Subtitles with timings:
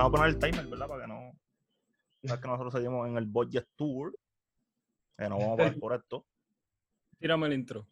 [0.00, 0.88] Vamos a poner el timer, ¿verdad?
[0.88, 1.38] Para que no.
[2.24, 4.16] Sabes que nosotros seguimos en el budget tour.
[5.18, 6.26] Que no vamos a pagar por esto.
[7.18, 7.86] Tírame el intro.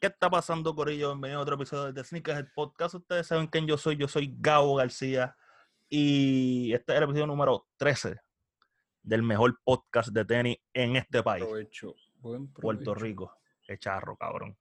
[0.00, 1.10] ¿Qué está pasando, Corillo?
[1.10, 2.96] Bienvenido a otro episodio de Sneakers, el podcast.
[2.96, 3.98] Ustedes saben quién yo soy.
[3.98, 5.36] Yo soy Gabo García.
[5.88, 8.16] Y este es el episodio número 13
[9.04, 11.94] del mejor podcast de tenis en este país, Provecho.
[12.16, 13.04] Buen Puerto provecho.
[13.04, 13.36] Rico.
[13.62, 14.58] Qué charro, cabrón.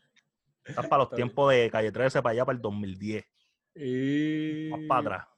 [0.64, 1.28] Estás para los Está bien.
[1.28, 3.26] tiempos de calle 13 para allá, para el 2010.
[3.74, 4.68] Y...
[4.70, 5.37] más para atrás.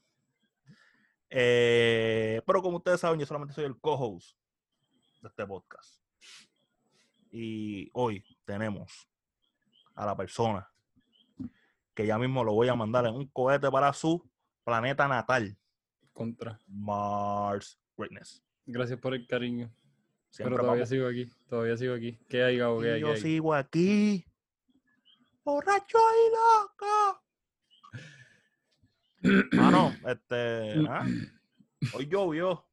[1.30, 4.37] Eh, pero como ustedes saben, yo solamente soy el co-host
[5.23, 6.03] de este podcast.
[7.30, 9.09] Y hoy tenemos
[9.95, 10.69] a la persona
[11.95, 14.29] que ya mismo lo voy a mandar en un cohete para su
[14.65, 15.56] planeta natal,
[16.12, 16.59] Contra.
[16.66, 18.42] Mars Greatness.
[18.67, 19.72] Gracias por el cariño.
[20.31, 21.28] Siempre Pero todavía vamos- sigo aquí.
[21.48, 22.19] Todavía sigo aquí.
[22.28, 22.81] ¿Qué hay, Gabo?
[22.81, 23.00] ¿Qué hay?
[23.00, 23.20] yo ¿Qué hay?
[23.20, 24.25] sigo aquí,
[25.44, 27.22] borracho y loco.
[29.52, 31.04] Mano, este, ah,
[31.94, 32.66] hoy llovió.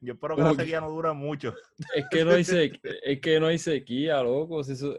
[0.00, 1.54] Yo espero que la sequía no dure mucho.
[1.94, 4.64] Es que no hay sequía, es que no hay sequía, loco.
[4.64, 4.98] si eso...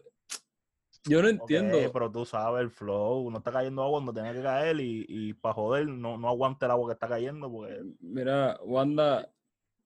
[1.05, 1.91] Yo no entiendo.
[1.91, 5.33] Pero tú sabes el flow, no está cayendo agua cuando tiene que caer y, y
[5.33, 9.31] para joder no, no aguante el agua que está cayendo porque Mira, Wanda,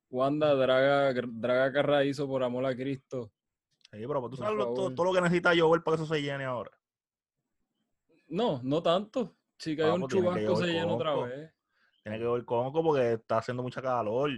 [0.10, 3.32] Wanda Draga, Draga Carraízo por amor a Cristo.
[3.84, 6.14] sí, pero pues tú sabes lo- todo, todo lo que necesita llover para que eso
[6.14, 6.72] se llene ahora.
[8.28, 9.38] No, no tanto.
[9.58, 11.54] Si cae Ah, un que chubasco se llena otra vez.
[12.04, 14.30] Tiene que llover conco porque está haciendo mucha calor.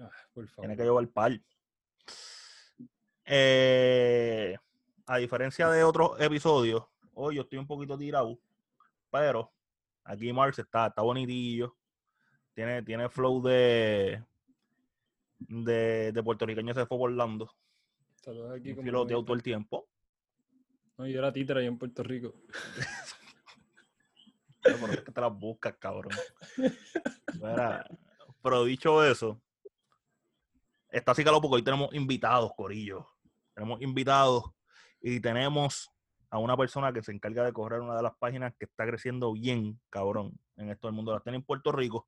[0.00, 0.62] Ah, por favor.
[0.66, 1.40] Tiene que llover par.
[3.24, 4.56] Eh,
[5.06, 8.38] a diferencia de otros episodios, hoy yo estoy un poquito tirado,
[9.10, 9.52] pero
[10.04, 11.76] aquí Mars está, está bonitillo.
[12.54, 14.24] Tiene, tiene flow de,
[15.38, 17.54] de, de puertorriqueño se fue por Orlando.
[18.16, 19.06] Saludos aquí bonita.
[19.06, 19.88] todo el tiempo.
[20.96, 22.34] No, yo era títere allá en Puerto Rico.
[24.68, 26.12] Pero por eso es que te las buscas, cabrón.
[27.34, 27.86] Mira,
[28.42, 29.40] pero dicho eso,
[30.90, 33.08] está así calor porque hoy tenemos invitados, Corillo.
[33.54, 34.44] Tenemos invitados
[35.00, 35.90] y tenemos
[36.30, 39.32] a una persona que se encarga de correr una de las páginas que está creciendo
[39.32, 42.06] bien, cabrón, en esto del mundo de las tenis en Puerto Rico.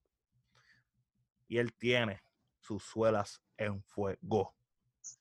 [1.48, 2.22] Y él tiene
[2.60, 4.54] sus suelas en fuego.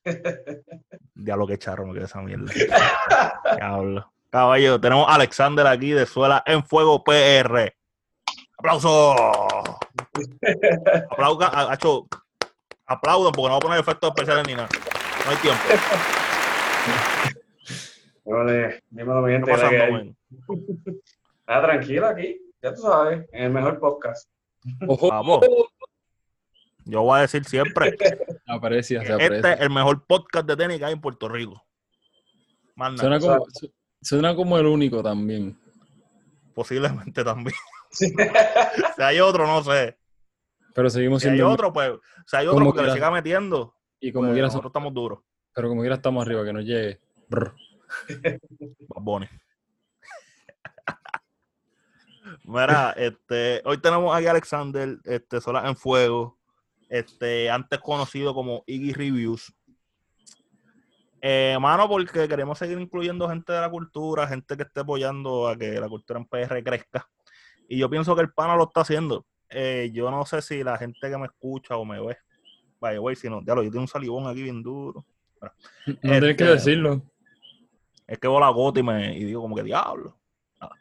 [1.14, 2.52] Diablo que charro me queda esa mierda.
[3.56, 4.12] Diablo.
[4.30, 7.74] Caballo, tenemos a Alexander aquí de Suela en Fuego PR.
[8.58, 9.16] ¡Aplauso!
[11.10, 11.50] Aplaudan,
[12.86, 14.68] aplaudan porque no voy a poner efectos especiales ni nada.
[15.24, 15.60] No hay tiempo.
[18.24, 20.14] Ole, dímelo bien, ¿Qué está pasando?
[21.46, 24.30] Ah, tranquilo aquí, ya tú sabes, en el mejor podcast.
[24.86, 25.08] ¡Ojo!
[25.08, 25.40] Vamos.
[26.84, 27.96] Yo voy a decir siempre,
[28.46, 29.36] Aprecia, se que aprecia.
[29.36, 31.60] este es el mejor podcast de tenis que hay en Puerto Rico.
[32.76, 33.46] Más nada, Suena como,
[34.02, 35.58] suena como el único también.
[36.54, 37.56] posiblemente también.
[37.90, 38.12] si
[39.02, 39.98] hay otro, no sé.
[40.74, 41.52] Pero seguimos Si hay siendo.
[41.52, 41.92] otro, pues,
[42.26, 45.20] si hay otro Como que le siga metiendo, y como pues, quiera, nosotros estamos duros.
[45.52, 47.00] pero como quiera estamos arriba, que nos llegue.
[48.96, 49.28] Bunny.
[52.44, 56.38] Mira, este, hoy tenemos aquí a Alexander, este, Sola en Fuego,
[56.88, 59.52] este, antes conocido como Iggy Reviews.
[61.22, 65.56] Eh, mano, porque queremos seguir incluyendo gente de la cultura, gente que esté apoyando a
[65.56, 67.06] que la cultura en PR crezca.
[67.68, 69.26] Y yo pienso que el pana lo está haciendo.
[69.50, 72.16] Eh, yo no sé si la gente que me escucha o me ve,
[72.80, 75.04] vaya, güey, si no, ya lo, yo tengo un salivón aquí bien duro.
[75.86, 77.02] No tienes que Este- decirlo.
[78.06, 80.16] Es que veo la gota y, me, y digo como que diablo.
[80.60, 80.74] Nada.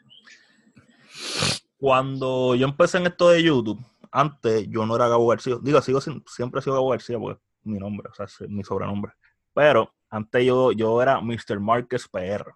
[1.77, 3.79] Cuando yo empecé en esto de YouTube,
[4.11, 5.56] antes yo no era Gabo García.
[5.61, 8.41] Digo, sigo sin- siempre he sido Gabo García porque es mi nombre, o sea, es
[8.50, 9.13] mi sobrenombre.
[9.53, 11.59] Pero antes yo, yo era Mr.
[11.59, 12.53] Marquez PR.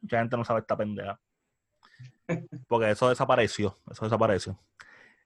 [0.00, 1.20] Mucha gente no sabe esta pendeja.
[2.68, 4.58] Porque eso desapareció, eso desapareció.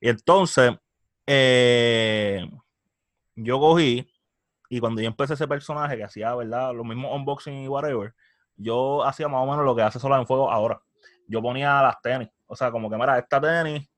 [0.00, 0.72] Y entonces,
[1.26, 2.48] eh,
[3.34, 4.08] yo cogí
[4.69, 6.75] y cuando yo empecé ese personaje que hacía, ¿verdad?
[6.75, 8.14] Los mismos unboxing y whatever,
[8.56, 10.80] yo hacía más o menos lo que hace Sola en Fuego ahora.
[11.28, 12.28] Yo ponía las tenis.
[12.46, 13.88] O sea, como que, mira, esta tenis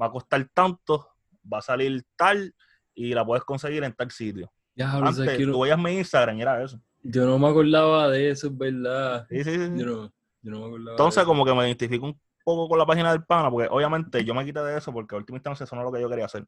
[0.00, 1.08] va a costar tanto,
[1.50, 2.54] va a salir tal
[2.94, 4.52] y la puedes conseguir en tal sitio.
[4.78, 5.52] Ya, hablo, ¿sabes Antes, qué?
[5.52, 6.80] tú veías mi Instagram y era eso.
[7.02, 9.26] Yo no me acordaba de eso, es verdad.
[9.28, 9.72] Sí, sí, sí.
[9.74, 10.90] Yo no, yo no me acordaba.
[10.92, 11.28] Entonces, de eso.
[11.28, 14.44] como que me identifico un poco con la página del pana, porque obviamente yo me
[14.44, 16.46] quité de eso porque a última instancia eso no es lo que yo quería hacer.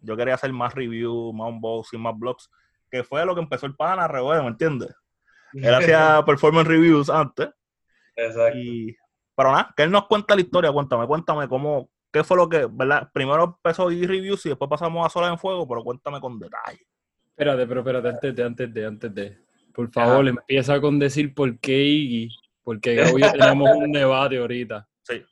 [0.00, 2.50] Yo quería hacer más review, más unboxing, más blogs,
[2.90, 4.92] que fue lo que empezó el pana, revés, ¿me entiendes?
[5.52, 7.50] Él hacía performance reviews antes,
[8.16, 8.58] Exacto.
[8.58, 8.96] y,
[9.36, 12.66] pero nada, que él nos cuenta la historia, cuéntame, cuéntame cómo, qué fue lo que,
[12.68, 13.08] ¿verdad?
[13.12, 16.84] Primero empezó y reviews y después pasamos a Sola en Fuego, pero cuéntame con detalle.
[17.36, 19.38] Espérate, pero espérate, antes de, antes de, antes de.
[19.74, 22.28] Por favor, empieza con decir por qué Iggy.
[22.62, 24.88] Porque Gabo y yo tenemos un debate ahorita.
[25.02, 25.24] Sí.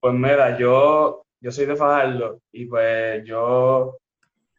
[0.00, 3.98] Pues mira, yo, yo soy de Fajardo y pues yo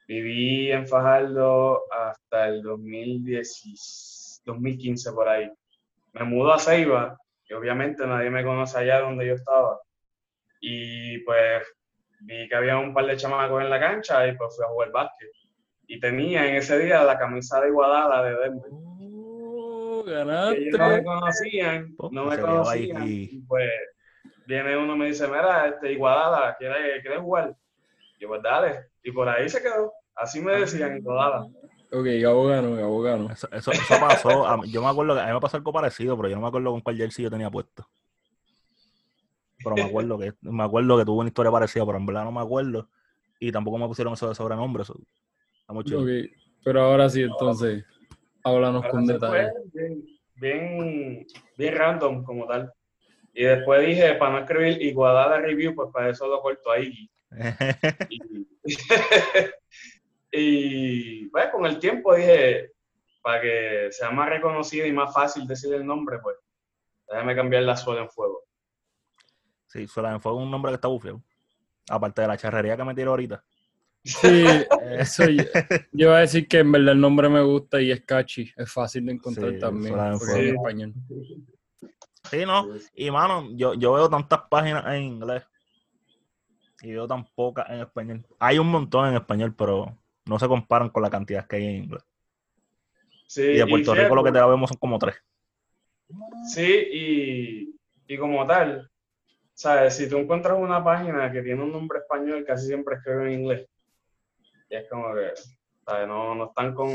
[0.07, 5.51] viví en Fajardo hasta el 2010, 2015 por ahí.
[6.13, 9.81] Me mudo a Ceiba y obviamente nadie me conoce allá donde yo estaba.
[10.61, 11.61] Y pues
[12.21, 14.91] vi que había un par de chamacos en la cancha y pues fui a jugar
[14.91, 15.29] básquet.
[15.87, 18.69] Y tenía en ese día la camisa de Iguadala de Denver.
[20.05, 21.03] Que ellos no me ganaste.
[21.03, 23.07] conocían, Oh, no me conocían.
[23.07, 23.69] Y pues
[24.45, 27.55] viene uno y me dice, mira, este Iguadala, ¿quieres, ¿quieres jugar?
[28.17, 28.87] Y yo, pues dale.
[29.03, 29.93] Y por ahí se quedó.
[30.15, 31.47] Así me decían, Iguadala.
[31.91, 33.31] Ok, Gabo ganó, Gabo ganó.
[33.31, 34.57] Eso, eso, eso pasó.
[34.57, 36.47] mí- yo me acuerdo que a mí me pasó algo parecido, pero yo no me
[36.47, 37.87] acuerdo con cuál jersey yo tenía puesto.
[39.63, 42.31] Pero me acuerdo que me acuerdo que tuvo una historia parecida, pero en verdad no
[42.31, 42.89] me acuerdo.
[43.39, 44.83] Y tampoco me pusieron eso de sobrenombre.
[44.83, 44.95] Eso,
[45.63, 46.01] está muy chido.
[46.01, 46.09] Ok,
[46.63, 47.83] pero ahora sí, entonces,
[48.43, 49.49] háblanos Ahora con se detalle.
[49.51, 50.05] fue bien,
[50.35, 51.27] bien,
[51.57, 52.71] bien random como tal.
[53.33, 57.09] Y después dije, para no escribir Iguadala Review, pues para eso lo corto ahí.
[58.09, 58.19] Y,
[60.31, 62.71] y pues con el tiempo dije,
[63.21, 66.37] para que sea más reconocido y más fácil decir el nombre, pues
[67.09, 68.43] déjame cambiar la suela en fuego.
[69.67, 71.23] sí, Sola fue un nombre que está bufio.
[71.89, 73.43] Aparte de la charrería que me tiró ahorita.
[74.03, 74.45] Sí,
[74.99, 75.43] eso yo,
[75.93, 78.71] yo iba a decir que en verdad el nombre me gusta y es catchy, es
[78.71, 80.55] fácil de encontrar Sí, también, porque es bien.
[80.55, 80.93] español.
[82.29, 82.67] Sí, no.
[82.95, 85.43] Y mano, yo, yo veo tantas páginas en inglés
[86.81, 88.25] y veo tan pocas en español.
[88.39, 91.83] Hay un montón en español, pero no se comparan con la cantidad que hay en
[91.83, 92.03] inglés.
[93.27, 95.15] Sí, Y de Puerto Rico lo que te vemos son como tres.
[96.53, 97.75] Sí, y,
[98.07, 98.91] y como tal,
[99.53, 99.95] ¿sabes?
[99.95, 103.67] Si tú encuentras una página que tiene un nombre español, casi siempre escribe en inglés.
[104.73, 105.33] Y es como que,
[105.85, 106.07] ¿sabes?
[106.07, 106.89] No, no están con...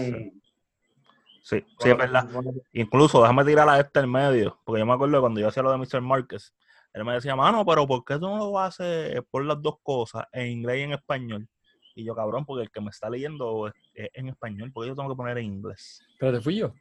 [1.45, 2.29] Sí, con sí, es verdad.
[2.73, 5.71] Incluso déjame tirar a este en medio, porque yo me acuerdo cuando yo hacía lo
[5.71, 6.01] de Mr.
[6.01, 6.53] Marquez,
[6.93, 10.25] él me decía, mano, pero ¿por qué tú no lo haces por las dos cosas,
[10.33, 11.49] en inglés y en español?
[11.95, 14.97] Y yo, cabrón, porque el que me está leyendo es, es en español, porque yo
[14.97, 16.03] tengo que poner en inglés.
[16.19, 16.73] Pero te fui yo.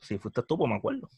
[0.00, 1.10] Si fuiste tú, pues me acuerdo.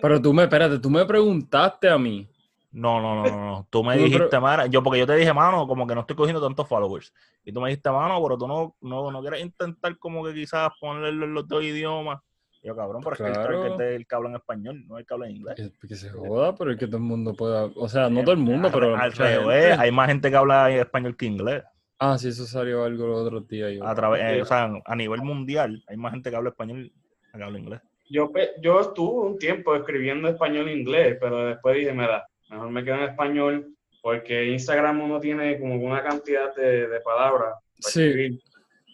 [0.00, 2.26] Pero tú me, espérate, tú me preguntaste a mí.
[2.70, 3.66] No, no, no, no, no.
[3.70, 6.02] Tú me No, pero- dijiste, mano, yo, porque yo te dije, mano, como que no
[6.02, 7.12] estoy cogiendo tantos followers.
[7.44, 10.70] Y tú me dijiste, mano, pero tú no, no, no quieres intentar como que quizás
[10.80, 12.20] ponerle en los dos idiomas.
[12.62, 14.98] Y yo, cabrón, pero es que el- el, que el que habla en español, no
[14.98, 15.54] el que habla en inglés.
[15.80, 17.66] Que, que se joda, pero es que todo el mundo pueda.
[17.76, 18.96] O sea, no todo el mundo, Al- pero.
[18.96, 19.82] al revés, gente.
[19.82, 21.62] hay más gente que habla español que inglés.
[22.00, 23.72] Ah, sí, eso salió algo los otros días.
[23.72, 23.86] Yo.
[23.86, 26.92] A través, eh, o sea, a nivel mundial, hay más gente que habla español
[27.32, 27.80] que habla inglés.
[28.10, 28.30] Yo,
[28.62, 32.96] yo estuve un tiempo escribiendo español e inglés, pero después dije, mira, mejor me quedo
[32.96, 38.02] en español porque Instagram uno tiene como una cantidad de, de palabras para Sí.
[38.04, 38.40] escribir.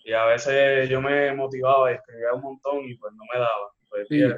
[0.05, 3.71] Y a veces yo me motivaba y escribía un montón y pues no me daba.
[3.89, 4.17] Pues Sí.
[4.17, 4.37] pierde,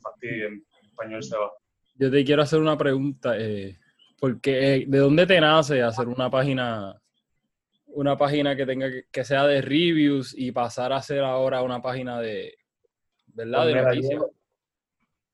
[0.00, 1.52] fastidia, en español se va.
[1.96, 3.34] Yo te quiero hacer una pregunta.
[3.38, 3.78] Eh,
[4.18, 7.00] porque, eh, ¿De dónde te nace hacer una página?
[7.86, 11.80] Una página que tenga que, que sea de reviews y pasar a ser ahora una
[11.80, 12.56] página de.
[13.26, 13.62] ¿Verdad?
[13.62, 14.20] Pues de noticias.
[14.20, 14.30] yo,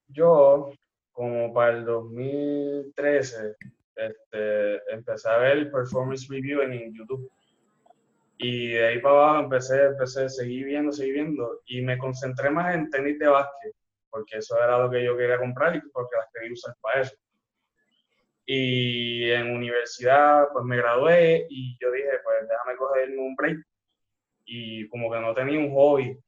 [0.09, 0.73] yo,
[1.21, 3.55] como para el 2013,
[3.95, 7.31] este, empecé a ver performance review en YouTube.
[8.39, 11.61] Y de ahí para abajo empecé, empecé, seguí viendo, seguí viendo.
[11.67, 13.75] Y me concentré más en tenis de básquet,
[14.09, 17.15] porque eso era lo que yo quería comprar y porque las quería usar para eso.
[18.47, 23.59] Y en universidad, pues me gradué y yo dije, pues déjame cogerme un break.
[24.47, 26.19] Y como que no tenía un hobby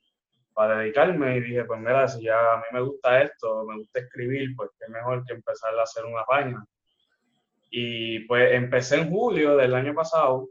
[0.55, 4.01] para dedicarme y dije, pues mira, si ya a mí me gusta esto, me gusta
[4.01, 6.65] escribir, pues qué mejor que empezar a hacer una página.
[7.71, 10.49] Y pues empecé en julio del año pasado,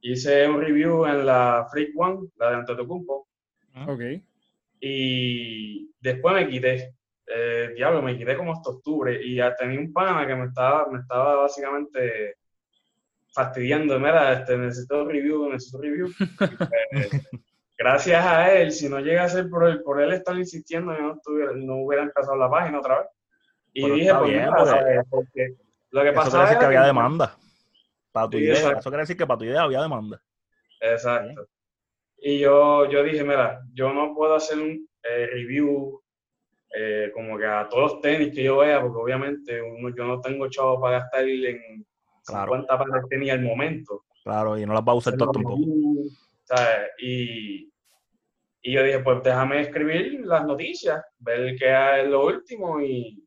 [0.00, 3.28] hice un review en la Freak One, la de Antetokounmpo,
[3.86, 4.00] Ok.
[4.80, 6.92] y después me quité.
[7.28, 10.86] Eh, diablo, me quité como hasta octubre y ya tenía un pana que me estaba,
[10.90, 12.36] me estaba básicamente
[13.34, 16.08] fastidiando, mira, este, necesito review, necesito review.
[16.92, 17.10] Y, pues,
[17.78, 21.02] gracias a él, si no llega a ser por él, por él estar insistiendo, yo
[21.02, 23.08] no, estuviera, no hubiera empezado la página otra vez.
[23.72, 25.00] Y Pero dije, pues bien, porque- ¿sabes?
[25.10, 25.46] porque
[25.90, 27.36] lo que Eso quiere pasaba decir que era había que- demanda.
[28.12, 28.54] Para tu Sí, idea.
[28.54, 28.78] exacto.
[28.80, 30.22] Eso quiere decir que para tu idea había demanda.
[30.80, 31.46] Exacto.
[32.18, 36.02] Y yo, yo dije, mira, yo no puedo hacer un eh, review
[36.78, 40.20] eh, como que a todos los tenis que yo vea, porque obviamente uno, yo no
[40.20, 41.84] tengo chavo para gastar en
[42.24, 42.52] Claro.
[42.52, 44.04] 50 pares de tenis al momento.
[44.24, 45.58] Claro, y no las va a usar todo tampoco.
[46.98, 47.72] Y,
[48.62, 53.22] y yo dije, pues déjame escribir las noticias, ver qué es lo último y,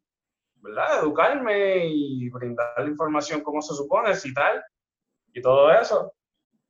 [0.55, 0.99] ¿verdad?
[1.03, 4.63] Educarme y brindar la información como se supone, citar
[5.33, 6.13] y todo eso.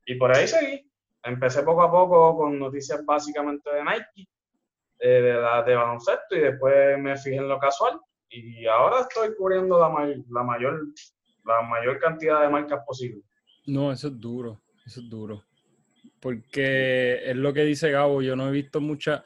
[0.06, 0.86] Y por ahí seguí.
[1.24, 4.30] Empecé poco a poco con noticias básicamente de Nike,
[5.00, 9.36] eh, de la de baloncesto y después me fijé en lo casual y ahora estoy
[9.36, 10.82] cubriendo la, may- la mayor
[11.46, 13.22] la mayor cantidad de marcas posible.
[13.66, 15.44] No, eso es duro, eso es duro.
[16.20, 19.24] Porque es lo que dice Gabo, yo no he visto muchas,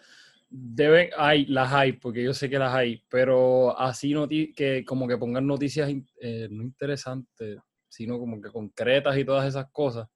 [0.49, 5.07] deben, hay, las hay, porque yo sé que las hay, pero así noti que como
[5.07, 5.89] que pongan noticias
[6.21, 7.57] eh, no interesantes,
[7.87, 10.07] sino como que concretas y todas esas cosas.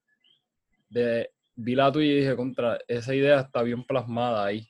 [0.89, 4.67] De, vi la tuya y dije, contra, esa idea está bien plasmada ahí.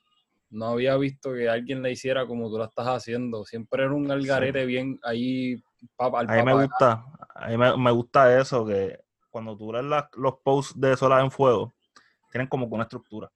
[0.49, 3.45] No había visto que alguien la hiciera como tú la estás haciendo.
[3.45, 5.61] Siempre era un algarete bien ahí.
[5.95, 8.99] Papa, a mí me gusta, a mí me, gusta eso, que
[9.29, 9.85] cuando tú lees
[10.15, 11.75] los posts de Solas en Fuego,
[12.37, 13.31] tienen como una estructura.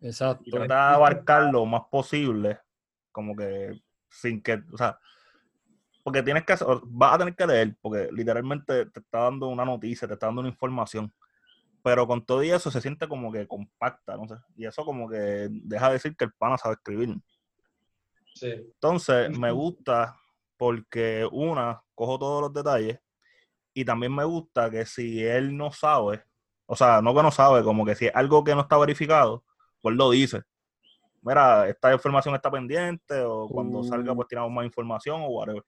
[0.00, 0.44] Exacto.
[0.46, 2.60] Y trata de abarcar lo más posible,
[3.10, 4.98] como que sin que, o sea,
[6.02, 10.06] porque tienes que, vas a tener que leer, porque literalmente te está dando una noticia,
[10.08, 11.12] te está dando una información
[11.82, 14.36] pero con todo y eso se siente como que compacta, no sé.
[14.56, 17.16] Y eso como que deja de decir que el pana sabe escribir.
[18.34, 18.50] Sí.
[18.50, 20.16] Entonces, me gusta
[20.56, 23.00] porque una, cojo todos los detalles
[23.74, 26.22] y también me gusta que si él no sabe,
[26.66, 29.44] o sea, no que no sabe, como que si es algo que no está verificado,
[29.80, 30.42] pues lo dice.
[31.22, 35.62] Mira, esta información está pendiente o cuando salga pues tiramos más información o whatever.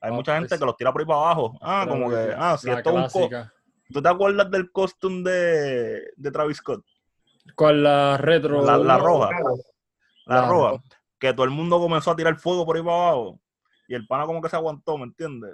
[0.00, 1.58] Hay mucha gente pues que los tira por ahí para abajo.
[1.60, 3.30] Ah, como que, ah, si esto es un
[3.92, 6.84] ¿Tú te acuerdas del costume de, de Travis Scott?
[7.54, 8.64] Con la retro.
[8.64, 9.30] La, roja.
[10.26, 10.82] La, roja.
[11.18, 13.40] Que todo el mundo comenzó a tirar fuego por ahí para abajo.
[13.86, 15.52] Y el pana como que se aguantó, ¿me entiendes?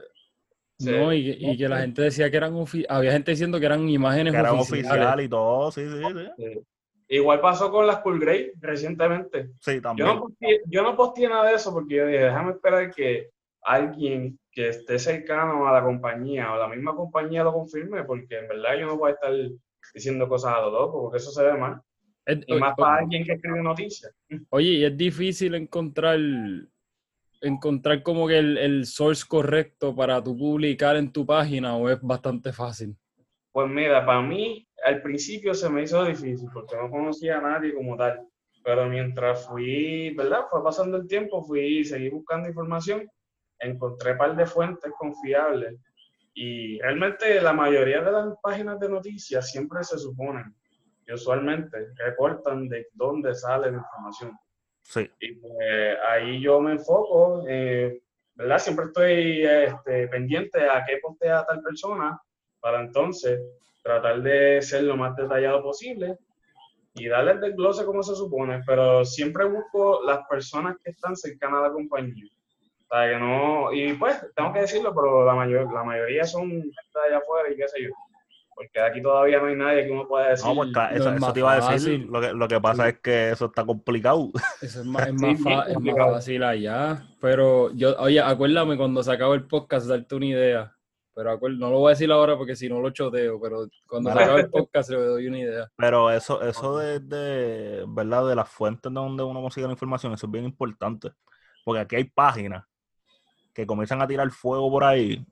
[0.90, 2.54] No, y, que la gente decía que eran
[2.88, 5.26] había gente diciendo que eran imágenes que eran oficiales.
[5.26, 6.02] y todo, sí, sí,
[6.36, 6.60] sí,
[7.08, 9.50] Igual pasó con las Cool Grey recientemente.
[9.60, 10.08] Sí, también.
[10.08, 13.28] Yo no, posteé, yo no posteé nada de eso porque yo dije, déjame esperar que
[13.60, 18.48] alguien que esté cercano a la compañía o la misma compañía lo confirme, porque en
[18.48, 19.32] verdad yo no voy a estar
[19.94, 21.80] diciendo cosas a los dos, porque eso se ve mal.
[22.46, 24.14] y más para alguien que escribe noticias.
[24.50, 26.18] Oye, y es difícil encontrar
[27.42, 32.00] encontrar como que el, el, source correcto para tu publicar en tu página o es
[32.00, 32.96] bastante fácil?
[33.52, 37.75] Pues mira, para mí al principio se me hizo difícil porque no conocía a nadie
[37.75, 38.26] como tal.
[38.64, 40.44] Pero mientras fui, ¿verdad?
[40.49, 43.08] Fue pasando el tiempo, fui, seguí buscando información
[43.62, 45.78] encontré un par de fuentes confiables
[46.34, 50.54] y realmente la mayoría de las páginas de noticias siempre se suponen
[51.06, 54.38] y usualmente reportan de dónde sale la información.
[54.82, 55.10] Sí.
[55.20, 58.02] Y pues, ahí yo me enfoco, eh,
[58.34, 58.58] ¿verdad?
[58.58, 62.20] Siempre estoy este, pendiente a qué postea tal persona
[62.60, 63.40] para entonces
[63.82, 66.18] tratar de ser lo más detallado posible
[66.94, 71.60] y darle el desglose como se supone, pero siempre busco las personas que están cercanas
[71.60, 72.30] a la compañía
[73.00, 77.06] que no, y pues, tengo que decirlo, pero la, mayor, la mayoría son gente de
[77.08, 77.90] allá afuera y qué sé yo.
[78.54, 80.47] Porque aquí todavía no hay nadie que uno pueda decir.
[80.47, 82.06] No, porque eso, te iba a decir.
[82.09, 84.30] Lo que, lo que pasa es que eso está complicado.
[84.62, 87.06] Eso es más, es más, es más fácil allá.
[87.21, 90.76] Pero yo, oye, acuérdame cuando se acaba el podcast, darte una idea.
[91.14, 94.18] Pero no lo voy a decir ahora porque si no lo choteo, pero cuando se
[94.18, 95.71] acabe el podcast le doy una idea.
[95.76, 98.28] Pero eso, eso de, de, ¿verdad?
[98.28, 101.11] De las fuentes donde uno consigue la información, eso es bien importante.
[101.64, 102.64] Porque aquí hay páginas
[103.52, 105.25] que comienzan a tirar fuego por ahí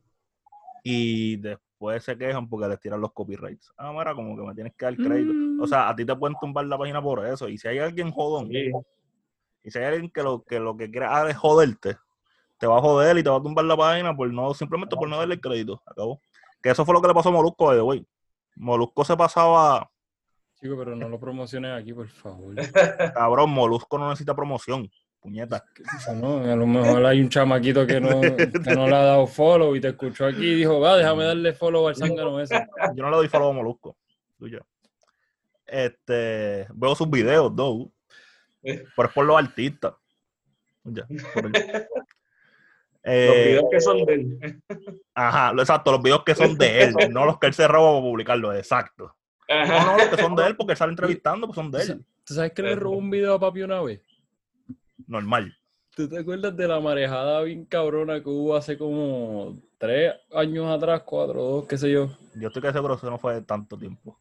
[0.84, 1.69] y después
[2.00, 3.72] se quejan porque les tiran los copyrights.
[3.76, 5.32] Ah, mira, como que me tienes que dar crédito.
[5.62, 7.48] O sea, a ti te pueden tumbar la página por eso.
[7.48, 11.06] Y si hay alguien jodón, y si hay alguien que lo que, lo que quiere
[11.28, 11.96] es joderte,
[12.58, 15.08] te va a joder y te va a tumbar la página por no, simplemente por
[15.08, 15.82] no darle el crédito.
[15.86, 16.20] Acabó.
[16.62, 18.06] Que eso fue lo que le pasó a Molusco de hoy.
[18.56, 19.90] Molusco se pasaba.
[20.60, 22.54] Chico, pero no lo promociones aquí, por favor.
[23.14, 25.64] Cabrón, Molusco no necesita promoción puñeta.
[26.08, 28.20] a lo mejor hay un chamaquito que no,
[28.64, 31.52] que no le ha dado follow y te escuchó aquí y dijo, va, déjame darle
[31.52, 32.54] follow al zángano ese.
[32.96, 33.96] Yo no le doy follow a Molusco.
[35.66, 37.92] Este, veo sus videos, ¿no?
[38.62, 39.94] pero es por los artistas.
[40.84, 41.06] Ya,
[43.04, 44.62] eh, los videos que son de él.
[45.14, 48.02] Ajá, exacto, los videos que son de él, no los que él se roba para
[48.02, 49.14] publicarlos, exacto.
[49.48, 52.04] No, no, los que son de él porque sale entrevistando, pues son de él.
[52.24, 54.00] ¿Tú sabes que le robó un video a papi una vez?
[55.06, 55.56] Normal.
[55.94, 61.02] ¿Tú te acuerdas de la marejada bien cabrona que hubo hace como tres años atrás,
[61.04, 62.10] cuatro, dos, qué sé yo?
[62.36, 64.18] Yo estoy que seguro que eso no fue de tanto tiempo.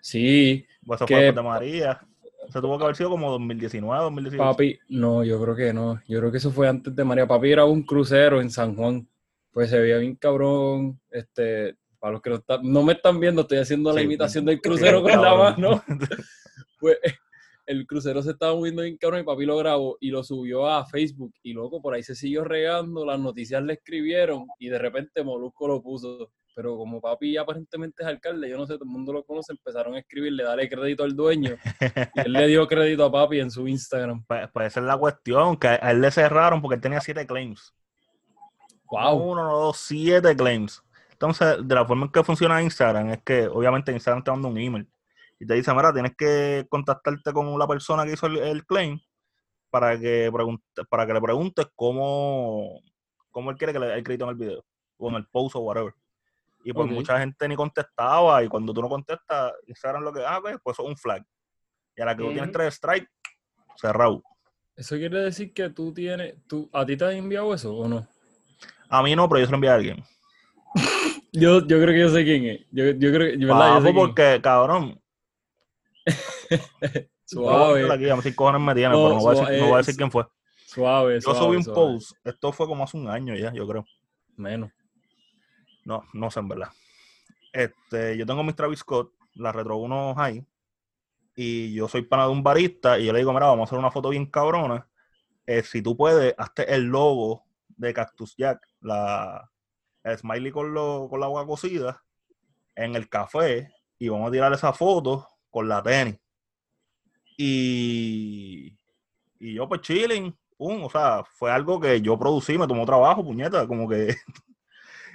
[0.00, 0.64] Sí.
[0.84, 2.00] Pues eso fue de María.
[2.48, 4.42] Se tuvo que haber sido como 2019, 2018.
[4.42, 6.00] Papi, no, yo creo que no.
[6.08, 7.26] Yo creo que eso fue antes de María.
[7.26, 9.06] Papi era un crucero en San Juan.
[9.52, 11.00] Pues se veía bien cabrón.
[11.10, 15.02] Este, para los que no, no me están viendo, estoy haciendo la imitación del crucero
[15.02, 15.84] con la mano.
[16.80, 16.98] pues
[17.70, 20.84] el crucero se estaba moviendo bien cabrón y papi lo grabó y lo subió a
[20.86, 25.22] Facebook y luego por ahí se siguió regando, las noticias le escribieron y de repente
[25.22, 26.32] Molusco lo puso.
[26.52, 29.94] Pero como papi aparentemente es alcalde, yo no sé, todo el mundo lo conoce, empezaron
[29.94, 31.56] a escribirle, darle crédito al dueño.
[32.16, 34.24] Y él le dio crédito a papi en su Instagram.
[34.26, 37.24] Pues, pues esa es la cuestión, que a él le cerraron porque él tenía siete
[37.24, 37.72] claims.
[38.90, 39.30] Wow.
[39.30, 40.82] Uno, dos, siete claims.
[41.12, 44.58] entonces, de la forma en que funciona Instagram, es que obviamente Instagram te manda un
[44.58, 44.88] email
[45.40, 49.00] y te dice, mira, tienes que contactarte con la persona que hizo el, claim
[49.70, 50.30] para que,
[50.90, 52.82] para que le preguntes cómo,
[53.30, 54.64] cómo él quiere que le dé el crédito en el video
[54.98, 55.94] o en el post o whatever.
[56.62, 60.40] Y pues mucha gente ni contestaba y cuando tú no contestas, Instagram lo que, ah,
[60.42, 61.24] pues, pues es un flag.
[61.96, 63.10] Y a la que tú tienes tres strikes,
[63.76, 64.22] cerrado.
[64.76, 68.06] ¿Eso quiere decir que tú tienes, tú, a ti te han enviado eso o no?
[68.90, 70.04] A mí no, pero yo se lo envié a alguien.
[71.32, 72.60] yo, yo creo que yo sé quién es.
[72.70, 73.76] Yo, yo creo que, ¿verdad?
[73.76, 74.99] yo sé porque, cabrón.
[77.24, 77.92] suave.
[77.92, 79.96] Aquí, a mí cojones me tienen, pero no voy, a decir, no voy, a decir,
[79.96, 80.26] quién fue.
[80.66, 83.84] Suave, Yo subí un post, esto fue como hace un año ya, yo creo.
[84.36, 84.70] Menos.
[85.84, 86.68] No, no sé en verdad.
[87.52, 90.46] Este, yo tengo mis Travis Scott, la Retro 1 High,
[91.34, 93.78] y yo soy pana de un barista, y yo le digo, mira, vamos a hacer
[93.78, 94.86] una foto bien cabrona.
[95.46, 99.50] Eh, si tú puedes, hazte el logo de Cactus Jack, la,
[100.04, 102.02] el smiley con, lo, con la agua cocida,
[102.76, 106.16] en el café, y vamos a tirar esa foto con la tenis.
[107.36, 108.76] Y,
[109.38, 113.24] y yo pues chilling, pum, o sea, fue algo que yo producí, me tomó trabajo,
[113.24, 114.14] puñeta, como que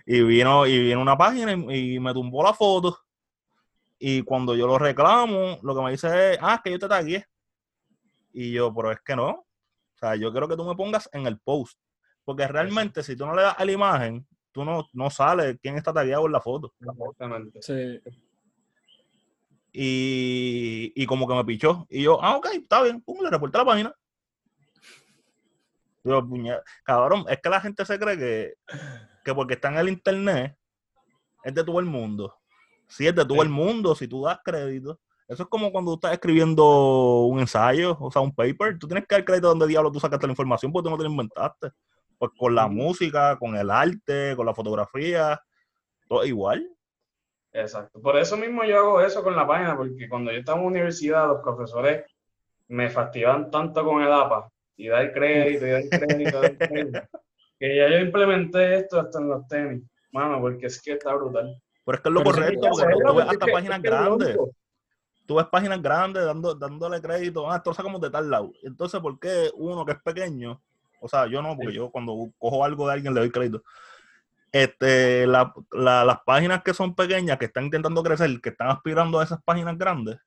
[0.06, 3.00] y vino, y vino una página y, me tumbó la foto.
[3.98, 6.88] Y cuando yo lo reclamo, lo que me dice es, ah, es que yo te
[6.88, 7.26] tagué.
[8.34, 9.30] Y yo, pero es que no.
[9.30, 11.80] O sea, yo quiero que tú me pongas en el post.
[12.24, 15.78] Porque realmente, si tú no le das a la imagen, tú no, no sales quién
[15.78, 16.74] está tagueado en la foto.
[16.80, 17.62] Exactamente.
[17.62, 18.02] Sí.
[19.78, 21.86] Y, y como que me pichó.
[21.90, 23.02] Y yo, ah, ok, está bien.
[23.02, 23.94] Pum, le reporté la página.
[26.04, 26.26] Yo,
[26.84, 28.54] cabrón, es que la gente se cree que
[29.26, 30.56] que porque está en el internet,
[31.44, 32.34] es de todo el mundo.
[32.88, 35.02] Si es de todo el mundo, si tú das crédito.
[35.28, 38.78] Eso es como cuando tú estás escribiendo un ensayo, o sea, un paper.
[38.78, 41.04] Tú tienes que dar crédito donde diablo tú sacaste la información porque tú no te
[41.04, 41.72] la inventaste.
[42.20, 45.42] Pues con la música, con el arte, con la fotografía,
[46.08, 46.70] todo igual.
[47.56, 48.02] Exacto.
[48.02, 50.70] Por eso mismo yo hago eso con la página, porque cuando yo estaba en la
[50.72, 52.04] universidad, los profesores
[52.68, 57.00] me fastidiaban tanto con el APA y dar crédito y dar crédito, dar crédito.
[57.58, 61.56] Que ya yo implementé esto hasta en los tenis, mano, porque es que está brutal.
[61.86, 64.38] Pero es que es lo correcto, porque tú ves hasta páginas grandes.
[65.26, 67.50] Tú ves páginas grandes dando, dándole crédito.
[67.50, 68.52] Ah, esto lo sacamos de tal lado.
[68.62, 70.62] Entonces, ¿por qué uno que es pequeño?
[71.00, 73.64] O sea, yo no, porque yo cuando cojo algo de alguien le doy crédito.
[74.56, 79.44] Este, las páginas que son pequeñas, que están intentando crecer, que están aspirando a esas
[79.44, 80.18] páginas grandes,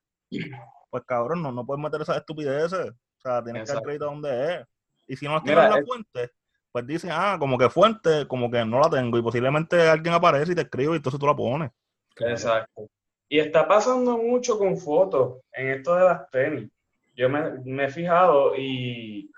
[0.91, 2.91] pues cabrón, no, no puedes meter esas estupideces.
[2.91, 4.67] O sea, tienes que dar crédito donde es.
[5.07, 6.31] Y si no las tienes en la fuente,
[6.71, 10.51] pues dicen, ah, como que fuente, como que no la tengo y posiblemente alguien aparece
[10.51, 11.71] y te escribe y entonces tú la pones.
[12.19, 12.87] Exacto.
[13.27, 16.69] Y está pasando mucho con fotos en esto de las tenis.
[17.15, 19.31] Yo me, he fijado y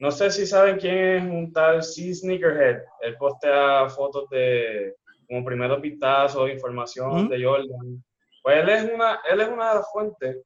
[0.00, 2.82] no sé si saben quién es un tal C Sneakerhead.
[3.00, 4.94] Él postea fotos de
[5.28, 8.02] como primero pistazo, información de Jordan.
[8.42, 10.38] Pues él es una, él es una de las fuentes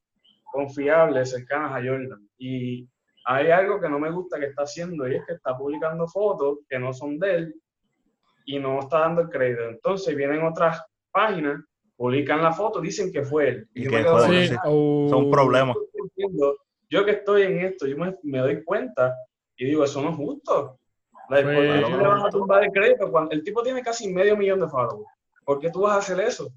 [0.51, 2.29] confiables cercanas a Jordan.
[2.39, 2.89] Y
[3.25, 6.59] hay algo que no me gusta que está haciendo y es que está publicando fotos
[6.69, 7.55] que no son de él
[8.45, 9.69] y no está dando el crédito.
[9.69, 11.63] Entonces vienen otras páginas,
[11.97, 13.69] publican la foto, dicen que fue él.
[13.75, 15.77] Y, que fue, son problemas.
[16.91, 19.15] Yo que estoy en esto, yo me, doy cuenta
[19.57, 20.79] y digo, eso no es justo.
[21.29, 24.61] ¿Por qué le vas a tumbar el crédito cuando el tipo tiene casi medio millón
[24.61, 25.07] de followers?
[25.45, 26.53] ¿Por qué tú vas a hacer eso?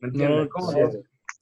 [0.00, 0.48] ¿Me entiendes?
[0.50, 0.72] ¿Cómo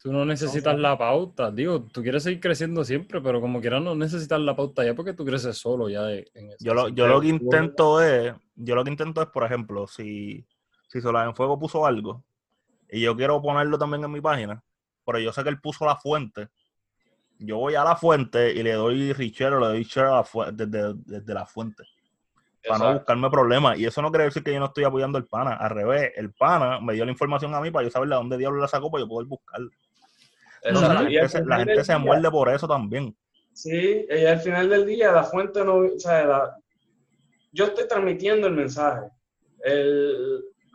[0.04, 3.94] Tú no necesitas la pauta, digo, tú quieres seguir creciendo siempre, pero como quieras no
[3.94, 6.58] necesitas la pauta ya porque tú creces solo ya en eso.
[6.60, 10.46] Yo lo, yo lo que intento es, yo lo que intento es, por ejemplo, si,
[10.88, 12.22] si Solar en Fuego puso algo
[12.90, 14.62] y yo quiero ponerlo también en mi página,
[15.06, 16.48] pero yo sé que él puso la fuente,
[17.38, 21.46] yo voy a la fuente y le doy richero, le doy share desde, desde la
[21.46, 21.84] fuente
[22.66, 23.78] para no buscarme problemas.
[23.78, 25.54] Y eso no quiere decir que yo no estoy apoyando al pana.
[25.54, 28.38] Al revés, el pana me dio la información a mí para yo saber de dónde
[28.38, 29.70] diablo la sacó para yo poder buscarla
[30.72, 33.14] la gente, se, muerde por eso también.
[33.52, 36.56] Sí, y al final del día la fuente no, o sea,
[37.52, 39.08] yo estoy transmitiendo el mensaje.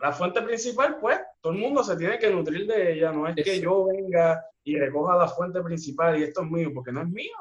[0.00, 3.34] la fuente principal, pues, todo el mundo se tiene que nutrir de ella, no es
[3.36, 7.08] que yo venga y recoja la fuente principal y esto es mío, porque no es
[7.08, 7.36] mío.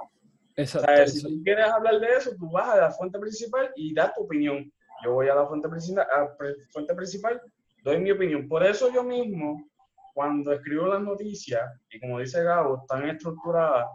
[0.55, 4.13] Exacto, si tú quieres hablar de eso, tú vas a la fuente principal y das
[4.13, 4.71] tu opinión.
[5.03, 6.27] Yo voy a la fuente principal, a
[6.71, 7.41] fuente principal,
[7.83, 8.47] doy mi opinión.
[8.47, 9.69] Por eso yo mismo
[10.13, 13.87] cuando escribo las noticias, y como dice Gabo, están estructuradas,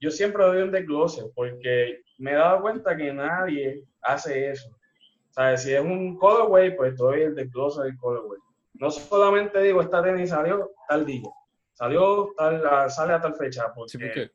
[0.00, 4.70] yo siempre doy un desglose, porque me he dado cuenta que nadie hace eso.
[4.70, 8.38] O sea, si es un colorway, pues doy el desglose del colorway.
[8.74, 11.28] No solamente digo, esta tenis salió tal día,
[11.72, 14.30] salió tal, sale a tal fecha, porque,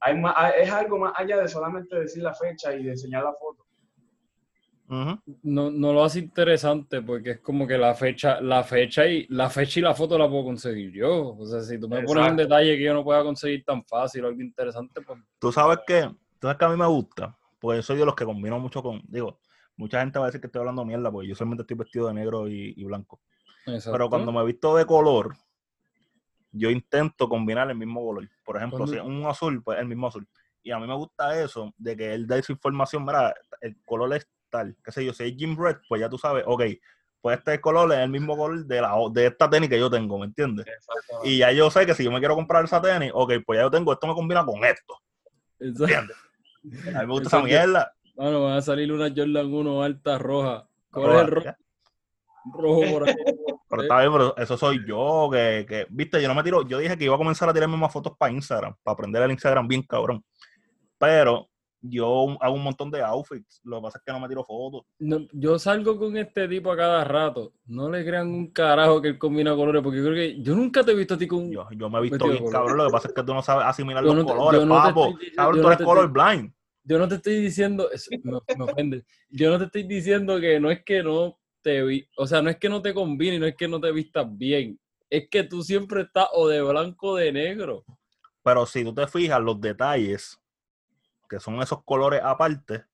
[0.00, 3.32] Hay más, es algo más allá de solamente decir la fecha y de enseñar la
[3.34, 3.64] foto.
[5.42, 9.48] No, no lo hace interesante porque es como que la fecha, la fecha y la
[9.48, 11.34] fecha y la foto la puedo conseguir yo.
[11.34, 14.24] O sea, si tú me pones un detalle que yo no pueda conseguir tan fácil
[14.24, 17.86] o algo interesante, pues Tú sabes que, tú sabes que a mí me gusta, pues
[17.86, 19.38] soy de los que combino mucho con, digo,
[19.76, 22.14] mucha gente va a decir que estoy hablando mierda, porque yo solamente estoy vestido de
[22.14, 23.20] negro y, y blanco.
[23.66, 23.92] Exacto.
[23.92, 25.34] Pero cuando me he visto de color,
[26.52, 28.28] yo intento combinar el mismo color.
[28.44, 30.26] Por ejemplo, si es un azul, pues el mismo azul.
[30.62, 34.14] Y a mí me gusta eso, de que él da esa información, mira, el color
[34.14, 36.62] es tal, qué sé yo, si es Jim Red, pues ya tú sabes, ok,
[37.20, 40.18] pues este color es el mismo color de, la, de esta tenis que yo tengo,
[40.18, 40.66] ¿me entiendes?
[40.66, 41.20] Exacto.
[41.24, 43.62] Y ya yo sé que si yo me quiero comprar esa tenis, ok, pues ya
[43.62, 44.94] yo tengo, esto me combina con esto,
[45.58, 45.84] Exacto.
[45.84, 46.16] ¿entiendes?
[46.94, 47.94] A mí me gusta esa mierda.
[48.14, 50.68] Mano, van a salir una Jordan 1 alta roja.
[50.90, 51.56] ¿Cuál Roja, es el ro- ya.
[52.52, 53.14] rojo por ahí?
[53.72, 56.76] Pero está bien, pero eso soy yo, que, que, viste, yo no me tiro, yo
[56.78, 59.66] dije que iba a comenzar a tirarme más fotos para Instagram, para aprender el Instagram
[59.66, 60.22] bien cabrón.
[60.98, 61.48] Pero
[61.80, 64.82] yo hago un montón de outfits, lo que pasa es que no me tiro fotos.
[64.98, 67.54] No, yo salgo con este tipo a cada rato.
[67.64, 70.84] No le crean un carajo que él combina colores, porque yo creo que yo nunca
[70.84, 71.50] te he visto a ti con.
[71.50, 73.64] Yo, yo me he visto bien cabrón, lo que pasa es que tú no sabes
[73.66, 75.08] asimilar Yo los no te- colores, no papo.
[75.08, 76.52] estoy Cabrón, tú eres te color blind.
[76.84, 79.04] Yo no te estoy diciendo, eso me, me ofende.
[79.30, 82.50] Yo no te estoy diciendo que no es que no te vi, o sea, no
[82.50, 84.78] es que no te combine, no es que no te vistas bien.
[85.08, 87.84] Es que tú siempre estás o de blanco o de negro.
[88.42, 90.40] Pero si tú te fijas, los detalles,
[91.28, 92.84] que son esos colores aparte,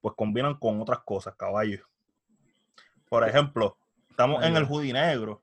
[0.00, 1.86] pues combinan con otras cosas, caballo.
[3.08, 3.76] Por ejemplo,
[4.10, 5.42] estamos en el hoodie negro.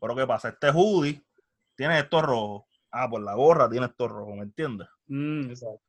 [0.00, 0.48] Pero ¿qué pasa?
[0.50, 1.22] Este hoodie
[1.74, 2.66] tiene esto rojo.
[2.90, 4.88] Ah, pues la gorra tiene esto rojo, ¿me entiendes?
[5.06, 5.80] Mm, Exacto.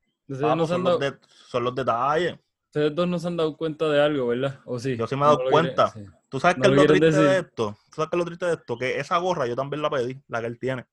[0.44, 2.38] Ah, no pues son, los de- son los detalles.
[2.72, 4.60] Ustedes dos no se han dado cuenta de algo, ¿verdad?
[4.64, 4.96] ¿O sí?
[4.96, 5.88] Yo sí me he dado No cuenta.
[5.90, 6.00] sí.
[6.30, 7.76] ¿Tú sabes No qué es lo lo triste de esto?
[7.90, 8.78] ¿Tú sabes qué es lo triste de esto?
[8.78, 10.86] Que esa gorra yo también la pedí, la que él tiene.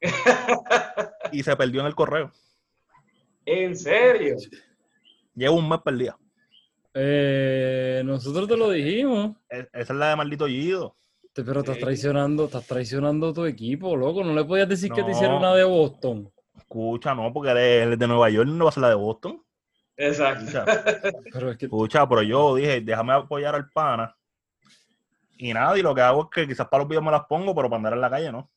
[1.32, 2.30] Y se perdió en el correo.
[3.44, 4.36] ¿En serio?
[5.34, 6.16] Llevo un mes perdida.
[6.94, 9.36] Eh, nosotros te lo dijimos.
[9.48, 10.96] Es- Esa es la de maldito Gido.
[11.32, 14.24] Te- Pero estás traicionando, estás traicionando a tu equipo, loco.
[14.24, 15.38] No le podías decir que te hiciera No.
[15.38, 16.32] una de Boston.
[16.56, 18.88] Escucha, no, porque él es, él es de Nueva York, no va a ser la
[18.88, 19.42] de Boston.
[19.96, 20.44] Exacto.
[20.44, 20.64] Escucha,
[21.32, 24.14] Pero es que escucha, pero yo dije, déjame apoyar al pana.
[25.38, 27.54] Y nada, y lo que hago es que quizás para los videos me las pongo,
[27.54, 28.50] pero para andar en la calle no.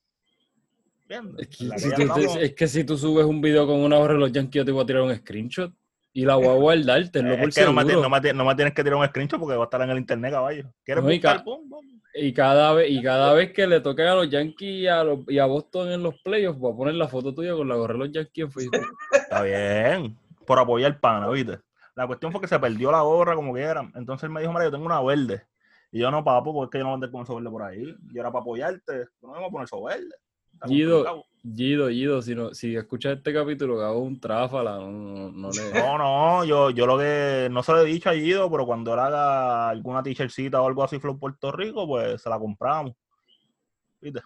[1.09, 1.47] ¿Entiendes?
[1.49, 4.13] Es que, si tú, andamos- es que si tú subes un video con una hora
[4.13, 5.73] de los Yankees, yo te voy a tirar un screenshot
[6.13, 8.09] y la voy a guardar, tenlo por es que no me, ti- seguro.
[8.09, 9.89] no, me ti- no me tienes que tirar un screenshot porque va a estar en
[9.89, 10.71] el internet, caballo.
[10.83, 11.37] ¿Quieres No, y buscar?
[11.37, 11.85] ca- Pum, pum.
[12.13, 15.19] Y cada vez, y cada vez que le toquen a los Yankees y a, los-
[15.27, 17.93] y a Boston en los playoffs, voy a poner la foto tuya con la gorra
[17.93, 18.97] de los Yankees en Facebook.
[19.11, 20.17] Está bien,
[20.49, 21.59] por apoyar al pana, ¿viste?
[21.93, 23.87] La cuestión fue que se perdió la gorra como quiera.
[23.93, 25.43] Entonces él me dijo, mira, yo tengo una verde.
[25.91, 27.49] Y yo no, papo, porque es que yo no voy a andar con eso verde
[27.51, 27.95] por ahí.
[28.11, 28.97] Yo era para apoyarte.
[29.21, 30.15] Yo no me voy a poner eso verde.
[30.65, 31.23] Guido.
[31.55, 35.51] Gido, Gido, si, no, si escuchas este capítulo, que hago un tráfala, no, no, no
[35.51, 35.71] le...
[35.71, 38.95] No, no, yo, yo lo que no se lo he dicho a Guido, pero cuando
[38.95, 42.95] él haga alguna t-shirtcita o algo así, Flow Puerto Rico, pues se la compramos.
[44.01, 44.21] ¿Viste?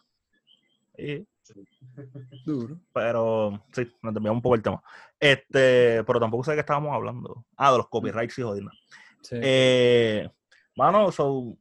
[0.96, 1.28] Sí,
[2.46, 2.80] Duro.
[2.92, 4.84] pero sí, nos desviamos un poco el tema.
[5.20, 7.46] Este, pero tampoco sé de qué estábamos hablando.
[7.56, 8.74] Ah, de los copyrights y jodinas.
[9.22, 9.38] Sí.
[9.42, 10.30] Eh,
[10.76, 11.58] mano, so,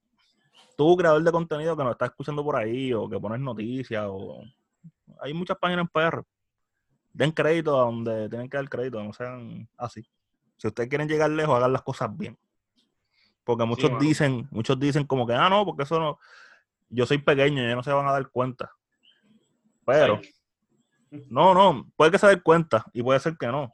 [0.77, 4.43] tú, creador de contenido que nos está escuchando por ahí, o que pones noticias, o
[5.21, 6.25] hay muchas páginas en PR.
[7.13, 10.07] Den crédito a donde tienen que dar crédito, no sean así.
[10.57, 12.39] Si ustedes quieren llegar lejos, hagan las cosas bien.
[13.45, 16.19] Porque muchos dicen, muchos dicen como que, ah, no, porque eso no,
[16.89, 18.71] yo soy pequeño, ya no se van a dar cuenta.
[19.85, 20.21] Pero,
[21.29, 23.71] no, no, puede que se den cuenta y puede ser que no.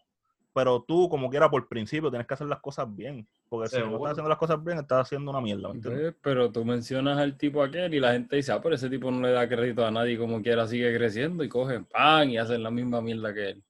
[0.54, 3.28] Pero tú, como quiera, por principio, tienes que hacer las cosas bien.
[3.48, 5.68] Porque si no estás haciendo las cosas bien, estás haciendo una mierda.
[5.68, 6.02] ¿me entiendes?
[6.02, 9.10] Ve, Pero tú mencionas al tipo aquel y la gente dice, ah, pero ese tipo
[9.10, 12.62] no le da crédito a nadie como quiera, sigue creciendo y cogen pan y hacen
[12.62, 13.64] la misma mierda que él.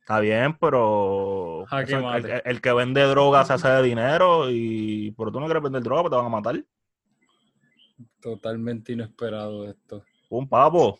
[0.00, 1.66] Está bien, pero
[2.16, 5.82] el- el que vende droga se hace de dinero y pero tú no quieres vender
[5.82, 6.64] droga, pues te van a matar.
[8.20, 10.04] Totalmente inesperado esto.
[10.28, 10.98] Un papo.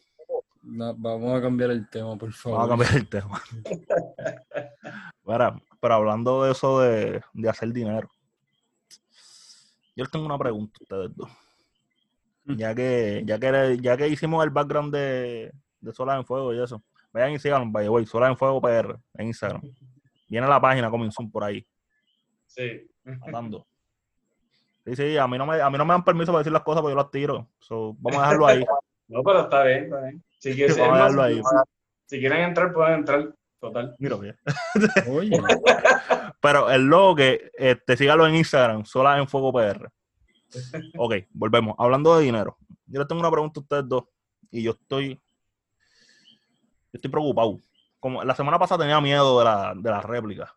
[0.62, 2.58] No, vamos a cambiar el tema, por favor.
[2.58, 3.42] Vamos a cambiar el tema.
[5.24, 8.10] Mira, pero hablando de eso de, de hacer dinero.
[9.96, 11.30] Yo les tengo una pregunta a ustedes dos.
[12.44, 12.56] Mm.
[12.56, 16.62] Ya que, ya que, ya que hicimos el background de, de Solar en Fuego y
[16.62, 16.82] eso.
[17.12, 19.62] Vayan y by the way, Solar en Fuego PR en Instagram.
[20.28, 21.66] Viene la página Soon por ahí,
[22.46, 22.88] Sí.
[23.04, 23.66] matando.
[24.84, 26.62] Sí, sí, a mí no me, a mí no me dan permiso para decir las
[26.62, 27.48] cosas porque yo las tiro.
[27.58, 28.64] So, vamos a dejarlo ahí.
[29.08, 30.24] No, pero está bien, está bien.
[30.38, 31.12] Si, quieren- más,
[32.06, 33.34] si entrar, pueden entrar.
[33.60, 33.96] Total.
[33.98, 34.36] Mira, bien.
[35.10, 35.36] Oye,
[36.40, 39.90] Pero el logo que este, sígalo en Instagram, Sola en Fuego PR.
[40.96, 41.74] Ok, volvemos.
[41.78, 42.56] Hablando de dinero.
[42.86, 44.04] Yo les tengo una pregunta a ustedes dos.
[44.50, 45.14] Y yo estoy.
[45.14, 47.58] Yo estoy preocupado.
[47.98, 50.54] Como la semana pasada tenía miedo de la, de la réplica.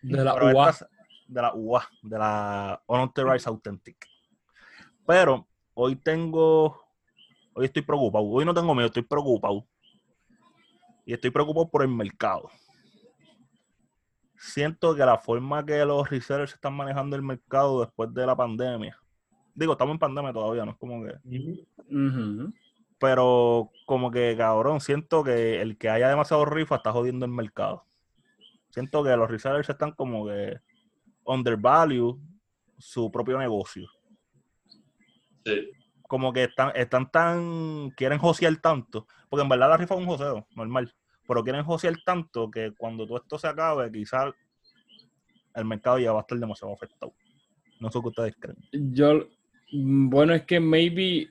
[0.00, 0.70] de la Pero UA.
[0.70, 0.88] esta,
[1.26, 4.06] de la UA, de la Unauthorized Authentic.
[5.04, 6.87] Pero hoy tengo,
[7.58, 8.24] hoy estoy preocupado.
[8.24, 9.66] Hoy no tengo miedo, estoy preocupado.
[11.04, 12.48] Y estoy preocupado por el mercado.
[14.36, 18.96] Siento que la forma que los resellers están manejando el mercado después de la pandemia.
[19.54, 21.14] Digo, estamos en pandemia todavía, no es como que.
[23.00, 27.84] Pero como que, cabrón, siento que el que haya demasiado rifa está jodiendo el mercado.
[28.70, 30.60] Siento que los resellers están como que
[31.24, 32.20] undervalue
[32.78, 33.88] su propio negocio.
[35.44, 35.72] Sí.
[36.08, 40.06] Como que están, están tan, quieren josear tanto, porque en verdad la rifa es un
[40.06, 40.92] joseo, normal,
[41.28, 44.34] pero quieren josear tanto que cuando todo esto se acabe, quizás
[45.54, 47.12] el mercado ya va a estar demasiado afectado.
[47.78, 48.56] No sé qué ustedes creen.
[48.72, 49.28] Yo,
[49.70, 51.30] mm, bueno, es que maybe,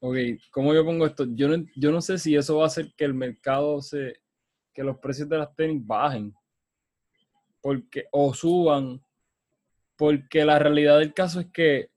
[0.00, 0.16] ok,
[0.50, 1.24] ¿cómo yo pongo esto?
[1.30, 4.20] Yo no, yo no sé si eso va a hacer que el mercado se,
[4.74, 6.34] que los precios de las tenis bajen,
[7.60, 9.00] porque, o suban,
[9.96, 11.91] porque la realidad del caso es que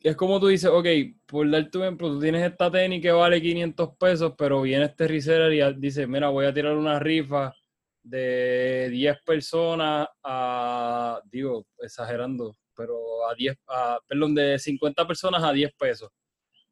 [0.00, 0.86] es como tú dices, ok,
[1.26, 5.08] por dar tu ejemplo, tú tienes esta tenis que vale 500 pesos, pero viene este
[5.08, 7.54] reseller y dice, mira, voy a tirar una rifa
[8.02, 15.52] de 10 personas a, digo, exagerando, pero a 10, a, perdón, de 50 personas a
[15.52, 16.10] 10 pesos.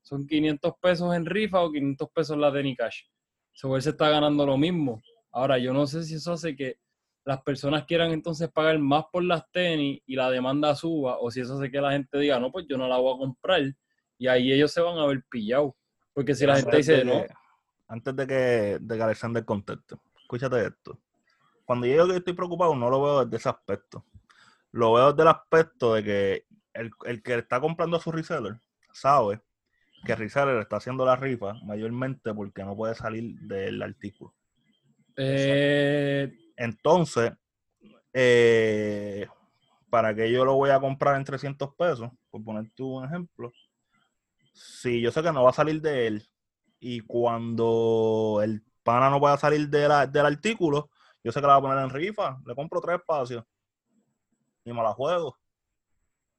[0.03, 3.03] Son 500 pesos en rifa o 500 pesos la tenis cash.
[3.53, 5.03] So, él se está ganando lo mismo.
[5.33, 6.77] Ahora, yo no sé si eso hace que
[7.27, 11.41] las personas quieran entonces pagar más por las tenis y la demanda suba, o si
[11.41, 13.63] eso hace que la gente diga, no, pues yo no la voy a comprar,
[14.17, 15.73] y ahí ellos se van a ver pillados.
[16.15, 17.25] Porque si la gente dice, no,
[17.89, 21.01] Antes de que, de que Alexander conteste, escúchate esto.
[21.65, 24.07] Cuando yo digo que estoy preocupado, no lo veo desde ese aspecto.
[24.71, 28.61] Lo veo desde el aspecto de que el, el que está comprando a su reseller
[28.93, 29.41] sabe
[30.05, 34.33] que el reseller está haciendo la rifa mayormente porque no puede salir del artículo.
[35.17, 37.33] eh, Entonces,
[38.13, 39.27] eh,
[39.91, 43.53] para que yo lo voy a comprar en 300 pesos, por poner tú un ejemplo,
[44.53, 46.29] si yo sé que no va a salir de él
[46.81, 50.91] y cuando el pana no pueda salir de la- del artículo,
[51.23, 53.45] yo sé que la va a poner en rifa, le compro tres espacios
[54.65, 55.37] y me la juego.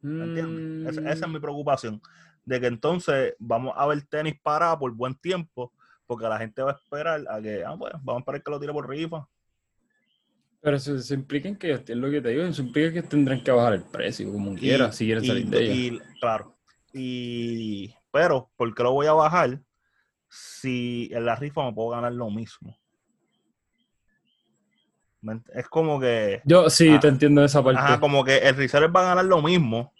[0.01, 0.63] ¿Me entiendes?
[0.87, 2.01] Esa, esa es mm, mi preocupación.
[2.45, 5.73] De que entonces vamos a ver tenis parada por buen tiempo,
[6.05, 8.59] porque la gente va a esperar a que, ah, pues, vamos a esperar que lo
[8.59, 9.27] tire por rifa.
[10.61, 13.51] Pero eso, eso implica que, es lo que te digo, eso implica que tendrán que
[13.51, 15.73] bajar el precio, como quiera, si quieren salir de ella.
[15.73, 16.55] y- claro.
[16.93, 19.61] Y, pero, ¿por qué lo voy a bajar
[20.29, 22.75] si en la rifa me puedo ganar lo mismo?
[25.21, 27.79] ¿Me ent- Es como que, Yo sí, Ah, te entiendo esa parte.
[27.79, 29.93] ajá, como que el reseller va a ganar lo mismo,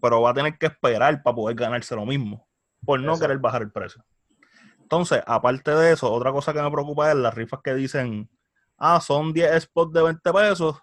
[0.00, 2.46] pero va a tener que esperar para poder ganarse lo mismo,
[2.84, 3.24] por no Exacto.
[3.24, 4.04] querer bajar el precio.
[4.80, 8.28] Entonces, aparte de eso, otra cosa que me preocupa es las rifas que dicen,
[8.84, 10.76] ah, son 10 spots de 20 pesos,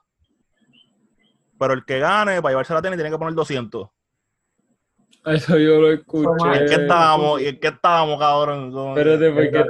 [1.60, 3.90] pero el que gane para llevarse la tenis tiene que poner 200.
[5.26, 6.30] Eso yo lo ¿Y escuché.
[6.60, 7.42] ¿En qué estábamos?
[7.42, 8.74] ¿Y en qué estábamos, cabrón?
[8.98, 9.66] Espérate, porque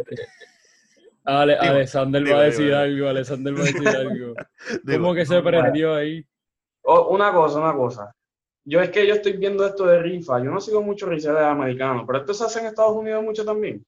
[1.26, 2.76] Ale- Dime, Alexander dime, va a decir dime.
[2.78, 4.34] algo, Alexander va a decir algo.
[4.84, 6.26] digo, ¿Cómo que se prendió ahí?
[6.84, 8.16] Oh, una cosa, una cosa.
[8.64, 10.38] Yo es que yo estoy viendo esto de rifa.
[10.40, 13.84] Yo no sigo mucho resellers americanos, pero esto se hace en Estados Unidos mucho también.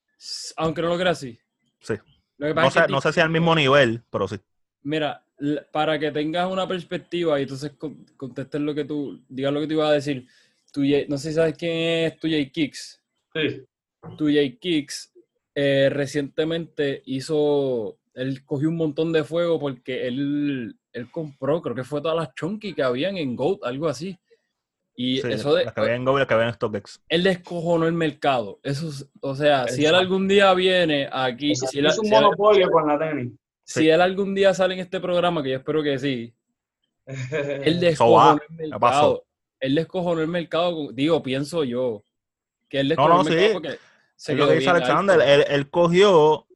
[0.58, 1.39] Aunque no lo creas así.
[1.80, 1.95] Sí.
[2.41, 4.38] Lo que pasa no, es que sé, no sé si al mismo nivel, pero sí.
[4.84, 5.23] Mira,
[5.71, 9.67] para que tengas una perspectiva y entonces con- contestes lo que tú, digas lo que
[9.67, 10.27] tú ibas a decir.
[10.71, 13.01] Tu no sé si sabes quién es Tuya Kicks.
[13.34, 13.65] Sí.
[14.17, 15.12] Tuya Kicks
[15.56, 21.84] eh, recientemente hizo, él cogió un montón de fuego porque él, él compró, creo que
[21.84, 24.17] fue todas las chunky que habían en Goat, algo así.
[25.03, 27.01] Y Sí, eso de, las que había en Go y las que había en StockX.
[27.09, 28.59] él descojonó el mercado.
[28.61, 32.01] Eso, es- o sea, si él algún día viene aquí, O sea, si él, hizo
[32.01, 33.31] un si él- monopolio con la tenis.
[33.63, 36.33] si él algún día sale en este programa, que yo espero que sí,
[37.63, 39.25] él descojonó el mercado.
[39.59, 42.03] Él descojonó el mercado, digo, pienso yo,
[42.69, 43.53] que él No, descojonó no, el mercado sí.
[43.53, 43.79] porque
[44.15, 45.21] se Es lo que dice Alexander.
[45.21, 46.47] Él, él cogió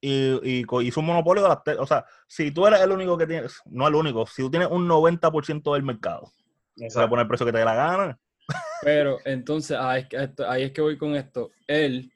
[0.00, 3.26] y, y hizo un monopolio de las O sea, si tú eres el único que
[3.26, 6.30] tienes, no el único, si tú tienes un 90% del mercado,
[6.76, 7.10] se va a Exacto.
[7.10, 8.18] poner el precio que te dé la gana.
[8.82, 11.50] Pero entonces, ahí es, que, esto- ahí es que voy con esto.
[11.66, 12.12] Él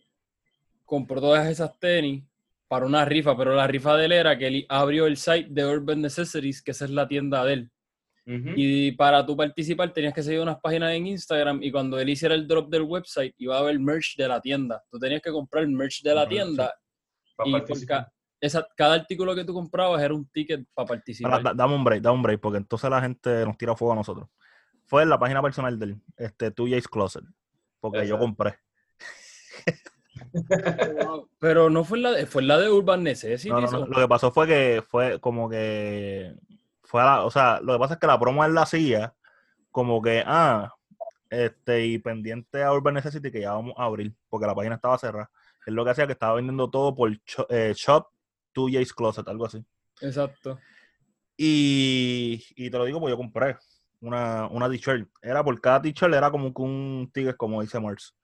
[0.84, 2.24] compró todas esas tenis
[2.68, 5.64] para una rifa, pero la rifa de él era que él abrió el site de
[5.66, 7.70] Urban Necessities, que esa es la tienda de él.
[8.54, 12.32] Y para tú participar tenías que seguir unas páginas en Instagram y cuando él hiciera
[12.36, 14.80] el drop del website iba a haber merch de la tienda.
[14.88, 16.72] Tú tenías que comprar el merch de la tienda
[17.34, 21.42] Para y por ca- esa- cada artículo que tú comprabas era un ticket para participar.
[21.42, 23.96] da- Dame un break, dame un break, porque entonces la gente nos tira fuego a
[23.96, 24.28] nosotros.
[24.90, 27.22] Fue en la página personal de él, este, Two Jays Closet,
[27.78, 28.58] porque yo compré.
[31.38, 33.46] Pero no fue en la de, fue en la de Urban Necessities.
[33.52, 33.86] No, no.
[33.86, 36.34] Lo que pasó fue que fue como que
[36.82, 39.14] fue a la- o sea, lo que pasa es que la promo él la hacía
[39.70, 40.74] como que, ah,
[41.30, 44.98] este, y pendiente a Urban Necessity que ya vamos a abrir, porque la página estaba
[44.98, 45.30] cerrada.
[45.66, 48.08] Él lo que hacía que estaba vendiendo todo por Cho- eh, Shop
[48.54, 49.64] 2J's Closet, algo así.
[50.00, 50.58] Exacto.
[51.36, 53.56] Y, y te lo digo porque yo compré
[54.00, 55.08] una, una t-shirt.
[55.22, 58.14] Era por cada t-shirt, era como que un ticket, como dice Mars.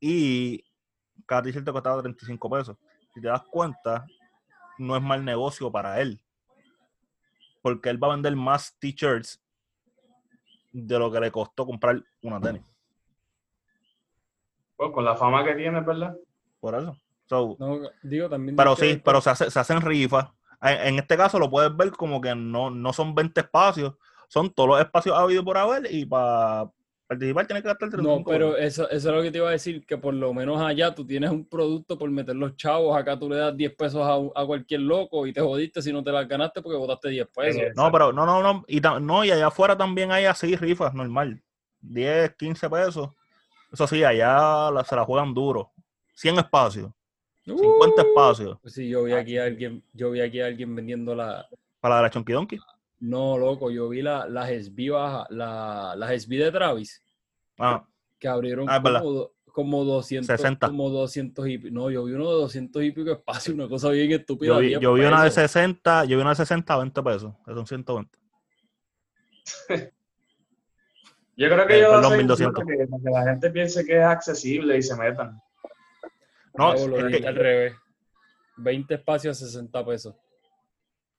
[0.00, 0.64] Y
[1.26, 2.76] cada t-shirt te costaba 35 pesos.
[3.14, 4.06] Si te das cuenta,
[4.78, 6.20] no es mal negocio para él.
[7.62, 9.40] Porque él va a vender más t-shirts
[10.72, 12.62] de lo que le costó comprar una tenis.
[14.76, 16.16] Pues con la fama que tiene, ¿verdad?
[16.60, 16.96] Por eso.
[17.26, 18.56] So, No, digo también.
[18.56, 20.28] pero sí, que- pero se, hace- se hacen rifas.
[20.60, 23.94] En, en este caso lo puedes ver como que no, no son 20 espacios,
[24.32, 26.70] son todos los espacios habido por haber y para
[27.06, 29.52] participar tienes que gastar 35 No, pero eso, eso es lo que te iba a
[29.52, 33.18] decir, que por lo menos allá tú tienes un producto por meter los chavos, acá
[33.18, 36.10] tú le das 10 pesos a, a cualquier loco y te jodiste si no te
[36.10, 37.60] las ganaste porque votaste 10 pesos.
[37.62, 38.64] Eh, No, pero no, no, no.
[38.66, 41.42] Y, no, y allá afuera también hay así rifas, normal.
[41.82, 43.10] 10, 15 pesos.
[43.70, 45.70] Eso sí, allá la- se la juegan duro.
[46.14, 46.90] 100 espacios,
[47.44, 48.58] 50 Uh, espacios.
[48.62, 51.46] pues sí, yo vi aquí a alguien, yo vi aquí a alguien vendiendo la,
[51.80, 52.58] Para la Chonky Donkey.
[53.02, 57.02] No loco, yo vi la, las SB baja, la, las SB de Travis,
[57.58, 57.84] Ah,
[58.18, 60.68] que abrieron Ah, como, como 200, 60.
[60.68, 64.10] como 200 y no, yo vi uno de 200 y pico espacio, una cosa bien
[64.12, 64.54] estúpida.
[64.54, 65.50] yo vi, 10 yo vi una de pesos.
[65.52, 67.34] 60, yo vi una de 60 a 20 pesos.
[67.44, 68.18] que son 120.
[71.34, 72.64] Yo creo que Eh, ellos perdón, hacen 1200.
[72.64, 75.40] para que, que la gente piense que es accesible y se metan.
[76.54, 77.74] No, lo es que- al revés.
[78.58, 80.14] 20 espacios a 60 pesos.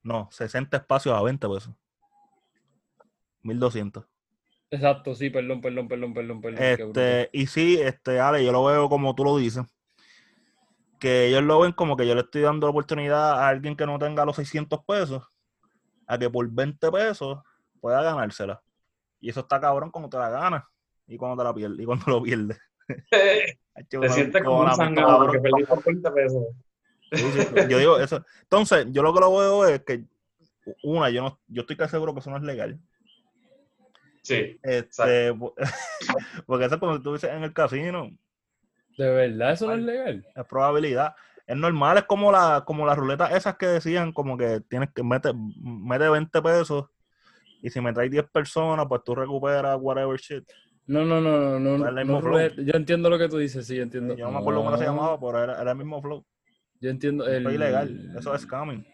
[0.04, 1.74] No, 60 espacios a 20 pesos.
[3.42, 4.06] 1200.
[4.70, 6.64] Exacto, sí, perdón, perdón, perdón, perdón, perdón.
[6.64, 9.64] Este, y sí, este, Ale, yo lo veo como tú lo dices.
[11.00, 13.86] Que ellos lo ven como que yo le estoy dando la oportunidad a alguien que
[13.86, 15.24] no tenga los 600 pesos
[16.08, 17.40] a que por 20 pesos
[17.80, 18.62] pueda ganársela.
[19.20, 20.64] Y eso está cabrón cuando te la ganas
[21.08, 22.60] y cuando te la pierdes y cuando lo pierdes.
[23.90, 26.44] Te sientes como un sangado porque perdiste por 20 pesos.
[27.70, 28.26] Yo digo eso.
[28.42, 30.06] Entonces, yo lo que lo veo es que
[30.84, 32.80] una, yo no, yo estoy casi seguro que eso no es legal.
[34.22, 34.58] Sí.
[34.64, 35.34] Este,
[36.46, 38.10] porque eso es como si tú dices en el casino.
[38.98, 40.26] ¿De verdad eso no es legal?
[40.34, 41.16] es probabilidad.
[41.46, 45.04] Es normal, es como la, como las ruletas esas que decían, como que tienes que
[45.04, 46.86] meter, mete 20 pesos
[47.62, 50.44] y si me traes 10 personas, pues tú recuperas whatever shit.
[50.86, 51.78] No, no, no, no, no.
[51.78, 52.32] Pues el no mismo flow.
[52.34, 52.62] ruleta.
[52.62, 54.16] yo entiendo lo que tú dices, sí, yo entiendo.
[54.16, 56.26] Yo no me acuerdo cómo se llamaba, pero era, era el mismo flow.
[56.84, 57.26] Yo entiendo.
[57.26, 57.48] El...
[57.48, 58.86] es ilegal, eso es scamming.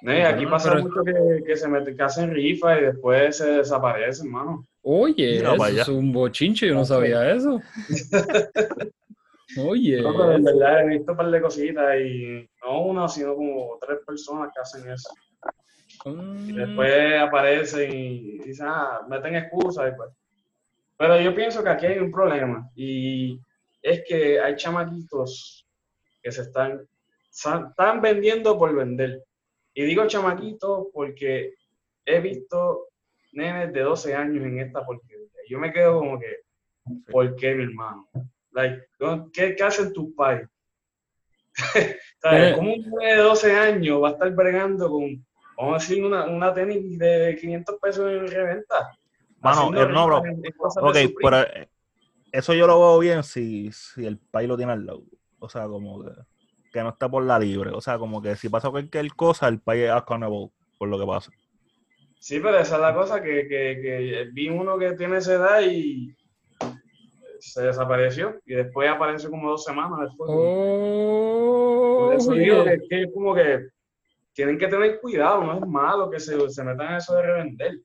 [0.00, 3.36] No, y aquí pasa pero- mucho que, que se meten, que hacen rifas y después
[3.36, 4.66] se desaparecen, mano.
[4.80, 7.60] Oye, Mira eso es un bochinche, yo no sabía eso.
[9.58, 13.34] Oye, No, pero en verdad he visto un par de cositas y no una, sino
[13.34, 15.10] como tres personas que hacen eso.
[16.06, 20.10] Y mm, después aparecen y dicen, ah, meten excusas y pues.
[20.96, 23.38] Pero yo pienso que aquí hay un problema y
[23.82, 25.65] es que hay chamaquitos
[26.26, 26.84] que se están,
[27.30, 29.22] están vendiendo por vender.
[29.72, 31.54] Y digo chamaquitos porque
[32.04, 32.88] he visto
[33.30, 35.28] nenes de 12 años en esta porquería.
[35.48, 36.38] Yo me quedo como que,
[37.12, 38.08] ¿por qué, mi hermano?
[38.50, 38.88] Like.
[39.32, 40.48] ¿qué, qué hacen tus padres?
[42.18, 42.52] ¿Sabes?
[42.52, 42.54] Eh.
[42.56, 45.24] ¿Cómo un nene de 12 años va a estar bregando con,
[45.56, 48.98] vamos a decir, una, una tenis de 500 pesos en reventa?
[49.38, 50.22] Mano, eh, no, bro.
[50.80, 51.68] Ok, pero eh,
[52.32, 55.04] eso yo lo veo bien si, si el país lo tiene al lado.
[55.38, 56.10] O sea, como que,
[56.72, 57.70] que no está por la libre.
[57.72, 61.06] O sea, como que si pasa cualquier cosa, el país es accountable por lo que
[61.06, 61.30] pasa.
[62.18, 65.60] Sí, pero esa es la cosa, que, que, que vi uno que tiene esa edad
[65.62, 66.14] y
[67.38, 70.30] se desapareció y después apareció como dos semanas después.
[70.32, 72.80] Oh, Por eso digo oye.
[72.88, 73.68] que, que como que
[74.32, 77.78] tienen que tener cuidado, no es malo que se, se metan en eso de revender,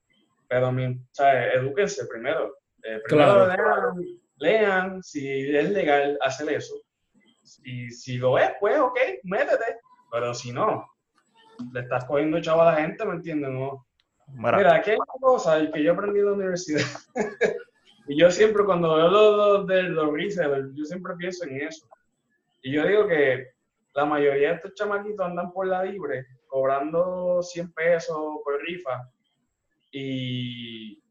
[0.48, 1.54] pero mi, ¿sabes?
[1.56, 2.56] edúquense primero.
[2.84, 3.96] Eh, primero Claro.
[3.98, 6.76] lean, lean si es legal hacer eso.
[7.64, 9.80] Y si lo es, pues ok, métete,
[10.12, 10.86] pero si no,
[11.74, 13.50] le estás cogiendo chavo a la gente, ¿me entiendes?
[13.52, 13.86] No,
[14.34, 16.86] Mira, Mira, aquí hay una cosa que yo aprendí en la universidad.
[18.08, 20.10] y yo siempre, cuando veo los, de los
[20.74, 21.88] yo siempre pienso en eso.
[22.62, 23.48] Y yo digo que
[23.94, 29.10] la mayoría de estos chamaquitos andan por la libre, cobrando 100 pesos por rifa
[29.92, 31.02] y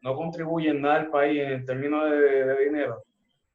[0.00, 3.02] no contribuyen nada al país en términos de, de dinero.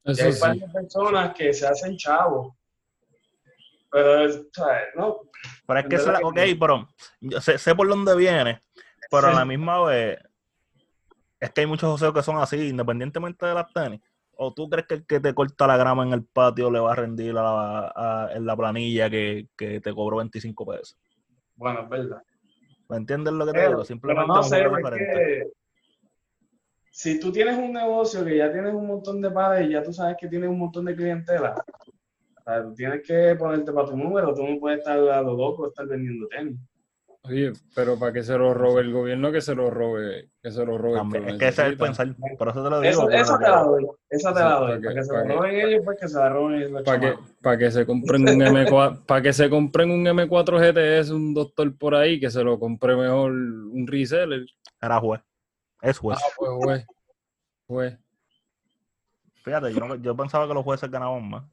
[0.04, 0.40] Y hay sí.
[0.40, 2.54] varias personas que se hacen chavos.
[3.90, 4.42] Pero, es-.
[4.96, 5.20] No,
[5.66, 6.88] pero es que, esa- ok, que- pero
[7.20, 8.62] yo sé, sé por dónde viene,
[9.10, 10.18] pero a la misma vez
[11.40, 14.00] es que hay muchos joseos que son así, independientemente de las tenis.
[14.42, 16.92] ¿O tú crees que el que te corta la grama en el patio le va
[16.92, 20.96] a rendir a la- a- en la planilla que, que te cobró 25 pesos?
[21.56, 22.22] bueno, es verdad.
[22.88, 23.78] ¿Me entiendes lo que te Pero- digo?
[23.80, 25.52] Pero Simplemente no un sé, porque diferente.
[26.90, 29.92] Si tú tienes un negocio que ya tienes un montón de padres y ya tú
[29.92, 33.96] sabes que tienes un montón de clientela, o sea, tú tienes que ponerte para tu
[33.96, 36.56] número, tú no puedes estar a lo loco, estar vendiendo tenis.
[37.22, 40.64] Oye, pero para que se lo robe el gobierno, que se lo robe, que se
[40.64, 40.96] lo robe.
[40.96, 42.08] También, que es que ese es el pensar.
[42.38, 43.10] Por eso te lo digo.
[43.10, 44.80] Esa no- te la doy, esa te la para doy.
[44.80, 46.70] que- Para que se lo que- roben ellos, pues que se la roben ellos.
[46.70, 50.58] los Para que, para que se compren un M4, para que se compren un M4
[50.58, 54.46] GTS, un doctor por ahí, que se lo compre mejor un reseller.
[54.80, 55.20] Era juez.
[55.82, 56.18] Es juez.
[56.20, 56.86] Ah, pues, güey.
[57.66, 57.98] Pues,
[59.42, 59.72] Fíjate,
[60.02, 61.44] yo, pensaba que los jueces ganaban más.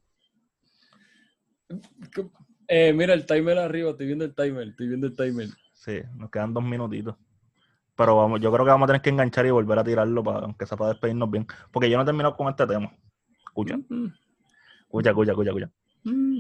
[2.68, 5.48] eh, mira el timer arriba, estoy viendo el timer, estoy viendo el timer.
[5.74, 7.16] Sí, nos quedan dos minutitos.
[7.96, 10.40] Pero vamos, yo creo que vamos a tener que enganchar y volver a tirarlo para,
[10.40, 11.48] aunque sea para despedirnos bien.
[11.72, 12.94] Porque yo no he terminado con este tema.
[13.46, 14.08] Escucha, Mm,
[14.82, 15.72] escucha, escucha, escucha, escucha.
[16.04, 16.38] mm.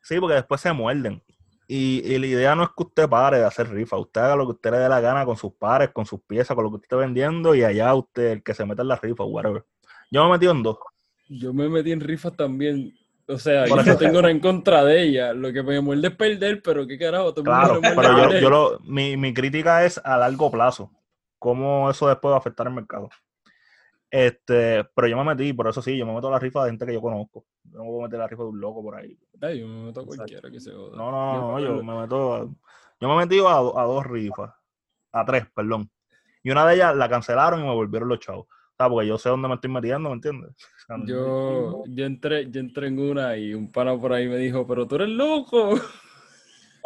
[0.00, 1.22] Sí, porque después se muerden.
[1.68, 3.96] Y, y la idea no es que usted pare de hacer rifa.
[3.96, 6.54] Usted haga lo que usted le dé la gana con sus pares, con sus piezas,
[6.54, 7.54] con lo que usted esté vendiendo.
[7.54, 9.64] Y allá usted, el que se meta en la rifa, whatever.
[10.10, 10.78] Yo me metido en dos.
[11.28, 12.94] Yo me metí en rifas también.
[13.28, 15.32] O sea, Por yo no tengo nada en contra de ella.
[15.32, 17.34] Lo que me muerde es perder, pero qué carajo.
[17.34, 20.92] todo el mundo Claro, pero yo, yo lo, mi, mi crítica es a largo plazo.
[21.40, 23.08] Cómo eso después va a afectar el mercado.
[24.10, 26.70] Este, pero yo me metí, por eso sí, yo me meto a la rifa de
[26.70, 27.44] gente que yo conozco.
[27.64, 29.18] Yo no voy a meter la rifa de un loco por ahí.
[29.40, 30.96] Ay, yo me meto a cualquiera que se joda.
[30.96, 32.40] No, no, no, no, Yo- me meto a,
[33.00, 34.52] yo me he metido a, a dos rifas,
[35.12, 35.90] a tres, perdón.
[36.42, 38.46] Y una de ellas la cancelaron y me volvieron los chavos.
[38.46, 40.50] O sea, porque yo sé dónde me estoy metiendo, ¿me entiendes?
[40.76, 44.28] O sea, no- Yo, yo, entré, yo entré en una y un pana por ahí
[44.28, 45.74] me dijo, pero tú eres loco.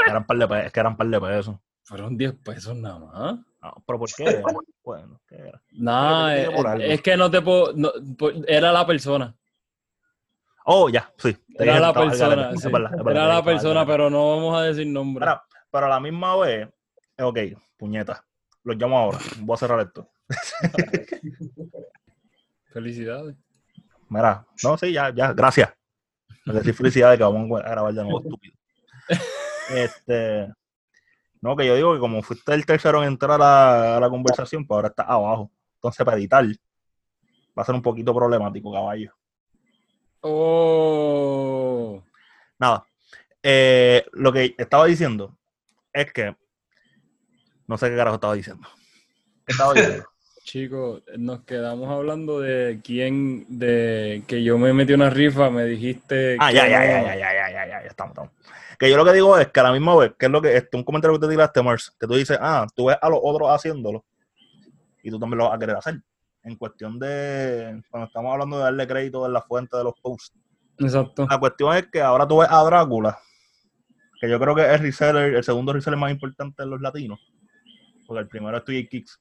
[0.07, 1.57] eran par de es que eran par de pesos.
[1.85, 3.35] Fueron 10 pesos nada más.
[3.63, 4.25] No, pero ¿por qué?
[4.83, 5.20] Bueno,
[5.81, 7.73] Nah, Tiene que es, que no te puedo.
[7.75, 9.35] no, por- era la persona.
[10.67, 11.35] Oh, ya, sí.
[11.55, 12.57] Era dije, la persona.
[12.57, 12.69] sí.
[12.71, 15.25] verdad, verdad, Era la persona, pero no vamos a decir nombre.
[15.25, 16.69] Mira, pero a la misma vez,
[17.17, 17.39] eh, ok,
[17.79, 18.23] puñeta,
[18.63, 20.07] los llamo ahora, voy a cerrar esto.
[22.73, 23.35] Felicidades.
[24.11, 25.73] Mira, no, sí, ya, ya, gracias.
[26.45, 28.55] Me decir felicidades que vamos a grabar de nuevo, estúpido.
[29.71, 30.53] Este,
[31.41, 34.77] no, que yo digo que como fuiste el tercero en entrar a la conversación, pues
[34.77, 35.51] ahora estás abajo.
[35.81, 39.15] Entonces, para editar, va a ser un poquito problemático, caballo.
[40.21, 42.03] Oh.
[42.59, 42.85] Nada,
[43.43, 45.39] eh, lo que estaba diciendo
[45.91, 46.37] es que,
[47.67, 48.69] no sé qué carajo estaba diciendo.
[49.47, 50.05] ¿Qué estaba diciendo?
[50.45, 56.37] Chicos, nos quedamos hablando de quién, de que yo me metí una rifa, me dijiste.
[56.39, 56.85] Ah, que ya, ya, no.
[56.85, 58.33] ya, ya, ya, ya, ya, ya, ya, estamos, estamos.
[58.79, 60.55] Que yo lo que digo es que a la misma vez, que es lo que,
[60.55, 63.21] este, un comentario que te tiraste, Mars, que tú dices, ah, tú ves a los
[63.23, 64.05] otros haciéndolo
[65.03, 66.01] y tú también lo vas a querer hacer.
[66.43, 70.39] En cuestión de, cuando estamos hablando de darle crédito en la fuente de los posts.
[70.79, 71.27] Exacto.
[71.29, 73.19] La cuestión es que ahora tú ves a Drácula,
[74.21, 77.21] que yo creo que es el reseller, el segundo reseller más importante de los latinos,
[78.07, 79.21] porque el primero es 2 Kicks.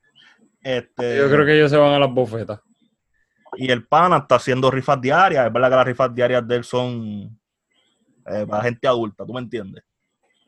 [0.61, 2.61] Este, Yo creo que ellos se van a las bofetas.
[3.57, 5.45] y el pana está haciendo rifas diarias.
[5.45, 7.39] Es verdad que las rifas diarias de él son
[8.25, 9.84] eh, para gente adulta, ¿tú me entiendes?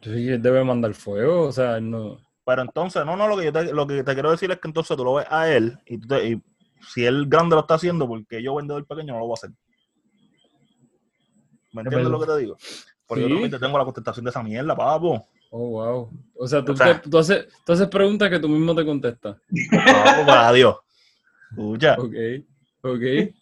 [0.01, 2.17] Sí, él debe mandar fuego, o sea, él no.
[2.45, 4.67] Pero entonces, no, no, lo que yo te, lo que te quiero decir es que
[4.67, 6.41] entonces tú lo ves a él y, tú te- y
[6.93, 9.51] si él grande lo está haciendo, porque yo vendedor pequeño no lo voy a hacer.
[11.73, 12.57] ¿Me entiendes lo que te digo?
[13.07, 13.29] Porque Sí.
[13.29, 15.25] yo también te tengo la contestación de esa mierda, papo.
[15.51, 16.09] Oh, wow.
[16.35, 18.85] O sea, tú, O sea- te- tú haces, tú haces preguntas que tú mismo te
[18.85, 19.37] contestas.
[19.69, 20.75] Papo, pues adiós.
[21.51, 21.95] Escucha.
[22.83, 23.35] Ok, ok.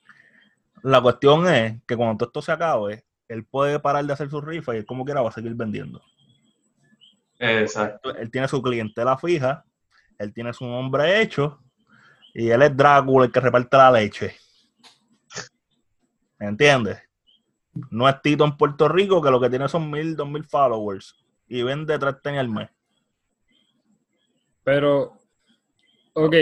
[0.83, 4.41] La cuestión es que cuando todo esto se acabe, él puede parar de hacer su
[4.41, 6.01] rifa y él como quiera va a seguir vendiendo.
[7.39, 8.13] Exacto.
[8.15, 9.63] él tiene su clientela fija,
[10.17, 11.59] él tiene su nombre hecho,
[12.33, 14.35] y él es Drácula el que reparte la leche.
[16.37, 16.99] ¿Me entiendes?
[17.91, 21.15] No es Tito en Puerto Rico, que lo que tiene son mil, dos mil followers,
[21.47, 22.69] y vende tres tenis al mes.
[24.63, 25.17] Pero,
[26.13, 26.35] ok,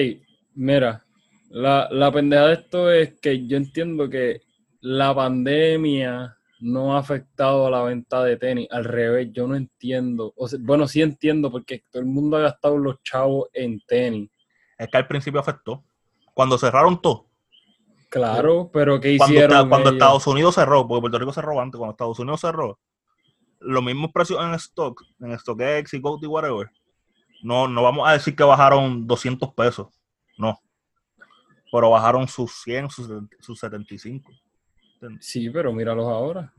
[0.56, 1.06] mira,
[1.50, 4.42] la, la pendeja de esto es que yo entiendo que
[4.82, 8.68] la pandemia no ha afectado a la venta de tenis.
[8.72, 10.34] Al revés, yo no entiendo.
[10.36, 14.30] O sea, bueno, sí entiendo porque todo el mundo ha gastado los chavos en tenis.
[14.78, 15.84] Es que al principio afectó.
[16.34, 17.28] Cuando cerraron todo,
[18.10, 19.94] Claro, pero ¿qué cuando, hicieron cuando ellos?
[19.94, 22.80] Estados Unidos cerró, porque Puerto Rico cerró antes, cuando Estados Unidos cerró,
[23.60, 26.72] los mismos precios en stock, en StockX y Goat y whatever,
[27.44, 29.88] no, no vamos a decir que bajaron 200 pesos,
[30.38, 30.60] no.
[31.70, 33.10] Pero bajaron sus 100, sus,
[33.42, 34.32] sus 75.
[35.20, 36.54] Sí, pero míralos ahora.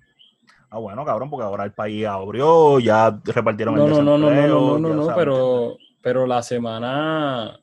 [0.70, 4.30] Ah, bueno, cabrón, porque ahora el país abrió, ya repartieron No, el no, no, no,
[4.30, 7.58] no, no, no, no, sabes, pero, pero la semana,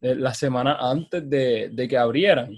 [0.00, 2.50] eh, la semana antes de, de que abrieran,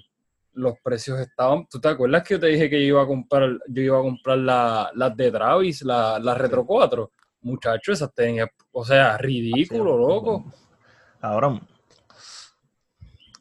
[0.55, 1.67] los precios estaban.
[1.71, 4.03] ¿Tú te acuerdas que yo te dije que yo iba a comprar, yo iba a
[4.03, 7.11] comprar la- las de Travis, la- las Retro 4?
[7.43, 10.45] Muchacho, esas tenis, o sea, ridículo, loco.
[11.21, 11.59] Ahora,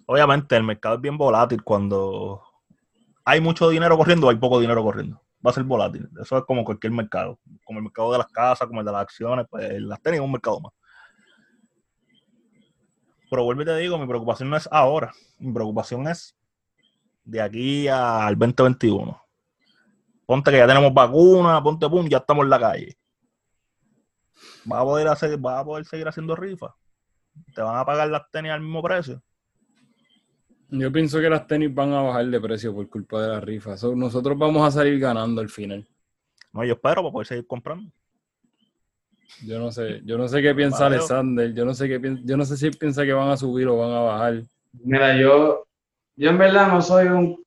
[0.06, 2.42] obviamente el mercado es bien volátil cuando
[3.30, 5.22] hay mucho dinero corriendo hay poco dinero corriendo.
[5.46, 6.10] Va a ser volátil.
[6.20, 7.40] Eso es como cualquier mercado.
[7.64, 10.26] Como el mercado de las casas, como el de las acciones, pues las tenis es
[10.26, 10.74] un mercado más.
[13.30, 15.14] Pero vuelvo y te digo, mi preocupación no es ahora.
[15.38, 16.36] Mi preocupación es
[17.24, 19.22] de aquí al 2021.
[20.26, 22.98] Ponte que ya tenemos vacuna, ponte pum, ya estamos en la calle.
[24.66, 26.72] ¿Vas a poder hacer, vas a poder seguir haciendo rifas?
[27.54, 29.22] ¿Te van a pagar las tenis al mismo precio?
[30.72, 33.76] Yo pienso que las tenis van a bajar de precio por culpa de la rifa.
[33.96, 35.88] nosotros vamos a salir ganando al final.
[36.54, 37.92] No, yo espero para poder seguir comprando.
[39.46, 42.46] Yo no sé, yo no sé qué piensa Alexander, yo no sé qué yo no
[42.46, 44.44] sé si piensa que van a subir o van a bajar.
[44.74, 45.66] Mira, yo,
[46.16, 47.44] yo en verdad no soy un,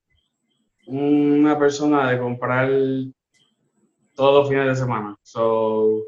[0.87, 2.71] una persona de comprar
[4.15, 5.17] todos los fines de semana.
[5.23, 6.03] So,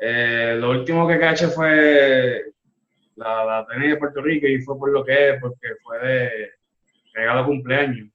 [0.00, 2.52] eh, lo último que caché fue
[3.16, 6.50] la, la tenis de Puerto Rico y fue por lo que es, porque fue de
[7.14, 8.08] regalo cumpleaños.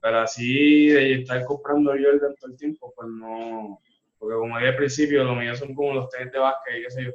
[0.00, 3.80] Pero así de estar comprando Jordan todo el tiempo, pues no.
[4.18, 6.90] Porque como dije al principio, lo mío son como los tenis de básquet y qué
[6.90, 7.10] sé yo.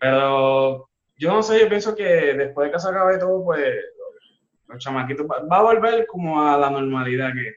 [0.00, 3.76] Pero yo no sé, yo pienso que después de que se acabe todo, pues
[4.66, 7.54] los chamaquitos va, a volver como a la normalidad que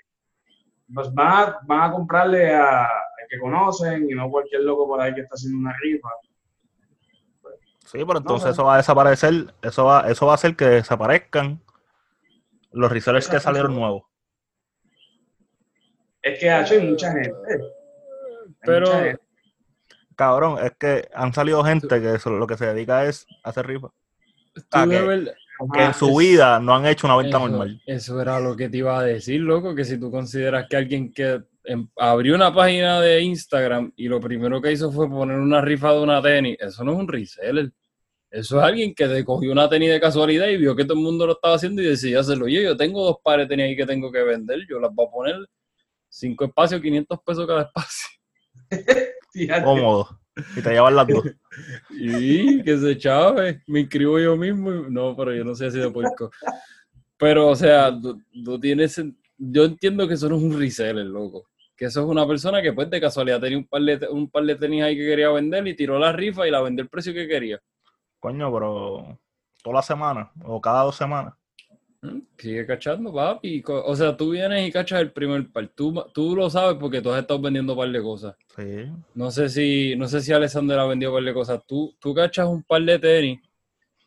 [0.93, 2.89] pues van a, van a comprarle a, a
[3.29, 6.09] que conocen y no cualquier loco por ahí que está haciendo una rifa.
[7.87, 11.61] Sí, pero entonces eso va a desaparecer, eso va, eso va a hacer que desaparezcan
[12.73, 14.03] los resellers que salieron nuevos.
[16.21, 17.33] Es que hay mucha gente.
[18.61, 18.91] pero,
[20.17, 23.87] cabrón, es que han salido gente que lo que se dedica es hacer rifa.
[24.69, 25.29] que,
[25.75, 27.81] en su vida no han hecho una venta normal.
[27.85, 31.13] Eso era lo que te iba a decir, loco, que si tú consideras que alguien
[31.13, 35.61] que em, abrió una página de Instagram y lo primero que hizo fue poner una
[35.61, 37.71] rifa de una tenis, eso no es un reseller.
[38.29, 41.03] Eso es alguien que te cogió una tenis de casualidad y vio que todo el
[41.03, 42.47] mundo lo estaba haciendo y decidió hacerlo.
[42.47, 45.07] Yo, yo tengo dos pares de tenis ahí que tengo que vender, yo las voy
[45.07, 45.35] a poner
[46.09, 48.09] cinco espacios, 500 pesos cada espacio.
[49.63, 50.19] Cómodo.
[50.55, 51.23] Y te llevan las dos.
[51.91, 53.63] y que se chave.
[53.67, 54.71] Me inscribo yo mismo.
[54.89, 56.31] No, pero yo no sé así de puerco.
[57.17, 59.01] Pero, o sea, tú, tienes.
[59.37, 61.47] Yo entiendo que eso no es un reseller, loco.
[61.77, 64.43] Que eso es una persona que, pues, de casualidad tenía un par de, un par
[64.43, 67.13] de tenis ahí que quería vender y tiró la rifa y la vendió el precio
[67.13, 67.61] que quería.
[68.19, 69.19] Coño, pero
[69.61, 71.35] toda la semana o cada dos semanas.
[72.37, 73.63] Sigue cachando, papi.
[73.67, 75.67] O sea, tú vienes y cachas el primer par.
[75.69, 78.35] Tú, tú lo sabes porque tú has estado vendiendo un par de cosas.
[78.55, 78.91] Sí.
[79.13, 81.61] No sé si, no sé si Alexander ha vendido un par de cosas.
[81.67, 83.39] Tú, tú cachas un par de tenis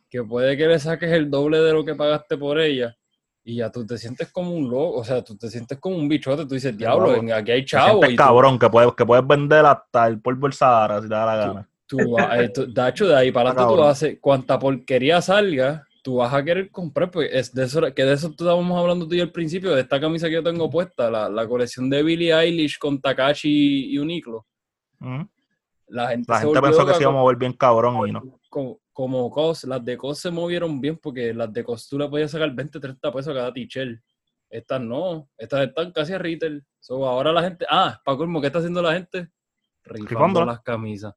[0.08, 2.96] que puede que le saques el doble de lo que pagaste por ella
[3.42, 6.08] y ya tú te sientes como un loco, o sea, tú te sientes como un
[6.08, 8.04] bichote, tú dices, diablo, aquí hay chavo.
[8.06, 11.26] Y cabrón, que, puedes, que puedes vender hasta el polvo del Sahara si te da
[11.26, 11.68] la gana.
[11.86, 16.44] Tú, de hecho, de ahí para adelante tú haces, cuanta porquería salga, tú vas a
[16.44, 19.74] querer comprar, pues es de eso, que de eso estábamos hablando tú y al principio,
[19.74, 23.92] de esta camisa que yo tengo puesta, la, la colección de Billie Eilish con Takashi
[23.92, 24.46] y Uniqlo.
[25.88, 28.22] La gente, pensó que se iba a mover bien cabrón y no.
[28.48, 32.06] Como, como COS, las de COS se movieron bien porque las de COS tú le
[32.06, 33.98] podías sacar 20, 30 pesos a cada t-shirt.
[34.50, 36.62] Estas no, estas están casi a retail.
[36.80, 39.30] So, ahora la gente, ah, para colmo, ¿qué está haciendo la gente?
[39.84, 41.14] Rifando las camisas.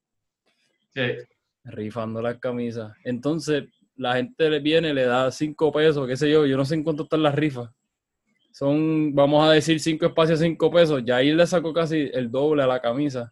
[0.93, 1.01] Sí.
[1.65, 2.95] Rifando las camisas.
[3.03, 3.65] Entonces,
[3.97, 6.85] la gente le viene, le da 5 pesos, qué sé yo, yo no sé en
[6.85, 7.69] cuánto están las rifas.
[8.53, 11.03] Son, vamos a decir, 5 espacios, 5 pesos.
[11.03, 13.29] Ya ahí le sacó casi el doble a la camisa.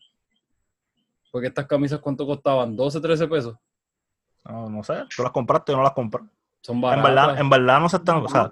[1.31, 2.75] Porque estas camisas, ¿cuánto costaban?
[2.75, 3.55] ¿12, 13 pesos?
[4.43, 6.25] No, no sé, tú las compraste o no las compras.
[6.61, 7.09] Son baratas.
[7.09, 8.49] En verdad, en verdad no se están, o sea,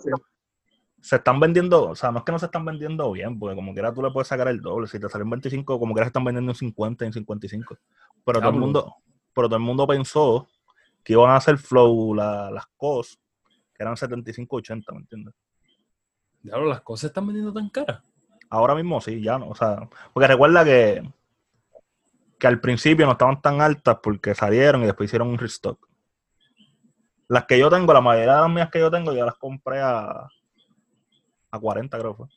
[1.02, 3.74] se están vendiendo, o sea, no es que no se están vendiendo bien, porque como
[3.74, 4.88] quiera tú le puedes sacar el doble.
[4.88, 7.78] Si te salen 25, como quiera se están vendiendo en 50, en 55.
[8.26, 8.96] Pero todo el mundo,
[9.34, 10.48] pero todo el mundo pensó
[11.04, 13.20] que iban a hacer flow las cosas,
[13.74, 15.34] que eran 75, 80, ¿me entiendes?
[16.44, 18.02] Claro, las cosas están vendiendo tan caras.
[18.50, 21.04] Ahora mismo sí, ya no, o sea, porque recuerda que
[22.40, 25.88] que al principio no estaban tan altas porque salieron y después hicieron un restock.
[27.28, 29.80] Las que yo tengo, la mayoría de las mías que yo tengo, yo las compré
[29.80, 30.28] a,
[31.52, 32.28] a 40, creo fue.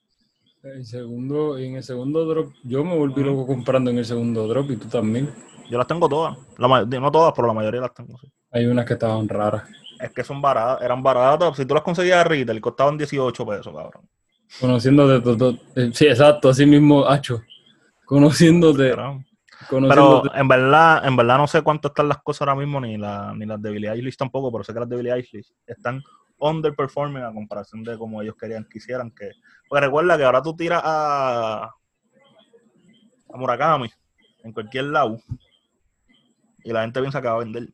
[0.64, 4.70] En, segundo, en el segundo drop, yo me volví loco comprando en el segundo drop
[4.70, 5.32] y tú también.
[5.70, 6.36] Yo las tengo todas.
[6.58, 8.18] no todas, pero la mayoría las tengo.
[8.50, 9.64] Hay unas que estaban raras.
[9.98, 11.56] Es que son baratas, eran baratas.
[11.56, 14.08] Si tú las conseguías a retail, costaban 18 pesos, cabrón.
[14.60, 17.42] Conociéndote, todo, eh, sí, exacto, así mismo, hacho.
[18.04, 18.94] Conociéndote.
[19.88, 23.32] Pero en verdad, en verdad no sé cuánto están las cosas ahora mismo, ni, la,
[23.36, 26.02] ni las de Billie Eilish tampoco, pero sé que las de Billie Eilish están
[26.38, 29.10] underperforming a comparación de como ellos querían que hicieran.
[29.10, 29.30] Que,
[29.68, 31.64] porque recuerda que ahora tú tiras a,
[33.32, 33.88] a Murakami
[34.44, 35.18] en cualquier lado
[36.64, 37.68] y la gente piensa que va a vender.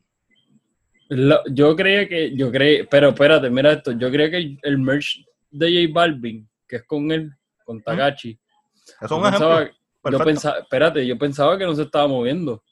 [1.09, 4.77] Lo- yo creía que, yo creía, pero espérate, mira esto, yo creía que el, el
[4.77, 7.31] merch de J Balvin, que es con él,
[7.65, 8.39] con Takachi,
[8.85, 9.69] Eso es un pensaba,
[10.01, 10.11] ejemplo.
[10.11, 10.25] yo perfecto.
[10.25, 12.63] pensaba, espérate, yo pensaba que no se estaba moviendo.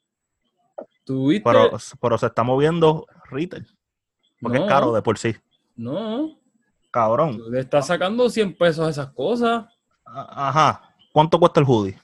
[1.04, 1.44] ¿Tú viste?
[1.44, 1.72] pero,
[2.02, 3.66] pero se está moviendo retail.
[4.42, 4.66] Porque No.
[4.66, 5.36] es caro de por sí.
[5.76, 6.38] No,
[6.92, 7.42] Cabrón.
[7.50, 9.66] le estás sacando 100 pesos a esas cosas.
[10.06, 10.96] A- Ajá.
[11.14, 11.98] ¿Cuánto cuesta el hoodie?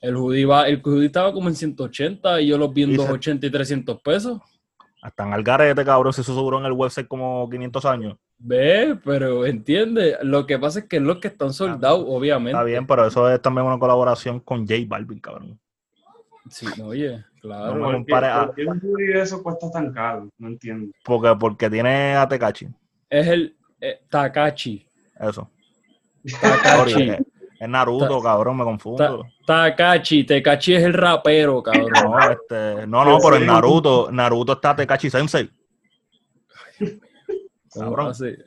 [0.00, 2.92] El hoodie, va, el hoodie estaba como en 180 y yo los vi en Y
[2.92, 4.40] se- 280 y 300 pesos.
[5.02, 8.16] Hasta en Algarete, cabrón, si eso seguro en el website como 500 años.
[8.38, 12.50] Ve, pero entiende, lo que pasa es que los que están soldados, obviamente.
[12.50, 15.58] Está bien, pero eso es también una colaboración con J Balvin, cabrón.
[16.50, 17.74] Sí, oye, claro.
[17.74, 20.28] No me ¿Por qué, compare a- por qué un de eso cuesta tan caro?
[20.38, 20.92] No entiendo.
[21.04, 22.68] Porque, porque tiene a Tecachi.
[23.08, 24.86] Es el eh, Takachi.
[25.18, 25.50] Eso.
[26.40, 27.10] Takachi.
[27.58, 29.26] Es, Naruto, Ta- cabrón, me confundo.
[29.46, 30.24] Takachi.
[30.24, 31.90] Tekachi es el rapero, cabrón.
[32.04, 35.50] No, este, no, no, pero en Naruto, Naruto está Tecachi Sensei.
[36.78, 36.90] ¿Cómo
[37.80, 38.10] Cabrón.
[38.10, 38.38] hace?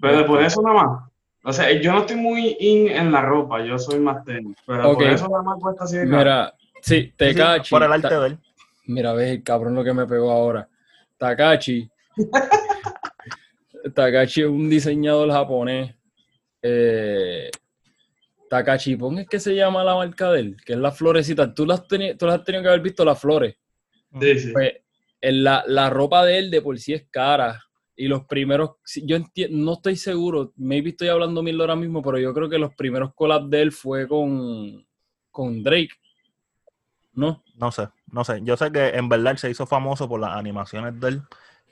[0.00, 1.10] Pero por eso nada más.
[1.44, 4.56] O sea, yo no estoy muy in en la ropa, yo soy más tenis.
[4.66, 4.98] Pero Ok.
[4.98, 6.16] por eso nada más cuesta así de caro.
[6.18, 7.70] Mira, sí, Sí, Tekachi.
[7.70, 8.38] por el arte de él.
[8.86, 10.68] Mira, ves el cabrón lo que me pegó ahora.
[11.16, 11.88] Takachi.
[13.94, 15.94] Takachi es un diseñador japonés.
[16.62, 17.50] Eh,
[18.50, 21.54] Takachi Pon es que se llama la marca de él, que es la florecita.
[21.54, 23.56] Tú las, teni- tú las has tenido que haber visto las flores.
[24.20, 24.52] Sí, sí.
[24.52, 24.72] Pues,
[25.20, 27.62] en la, la ropa de él de por sí es cara.
[28.00, 32.16] Y los primeros, yo entiendo, no estoy seguro, maybe estoy hablando mil ahora mismo, pero
[32.18, 34.86] yo creo que los primeros collabs de él fue con,
[35.32, 35.90] con Drake.
[37.12, 37.42] ¿No?
[37.56, 38.38] No sé, no sé.
[38.44, 41.22] Yo sé que en verdad él se hizo famoso por las animaciones de él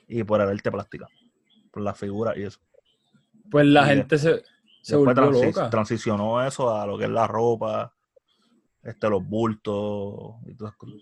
[0.09, 1.07] y por el arte plástica.
[1.71, 2.59] Por las figuras y eso.
[3.49, 4.43] Pues la Y gente se,
[4.81, 5.69] se volvió transi- loca.
[5.69, 7.93] transicionó eso a lo que es la ropa,
[8.83, 10.95] este, los bultos y todas cosas.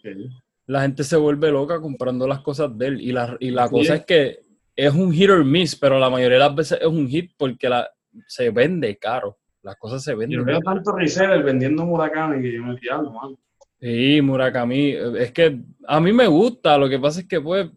[0.68, 3.02] La gente se vuelve loca comprando las cosas de él.
[3.02, 4.45] Y la, y la cosa es que
[4.76, 7.70] es un hit or miss, pero la mayoría de las veces es un hit porque
[7.70, 7.90] la,
[8.28, 9.38] se vende caro.
[9.62, 10.76] Las cosas se Yo venden veo caro.
[10.76, 13.38] tanto reseller vendiendo Murakami que yo me diablo, mano.
[13.80, 17.70] Sí, Murakami, es que a mí me gusta, lo que pasa es que pues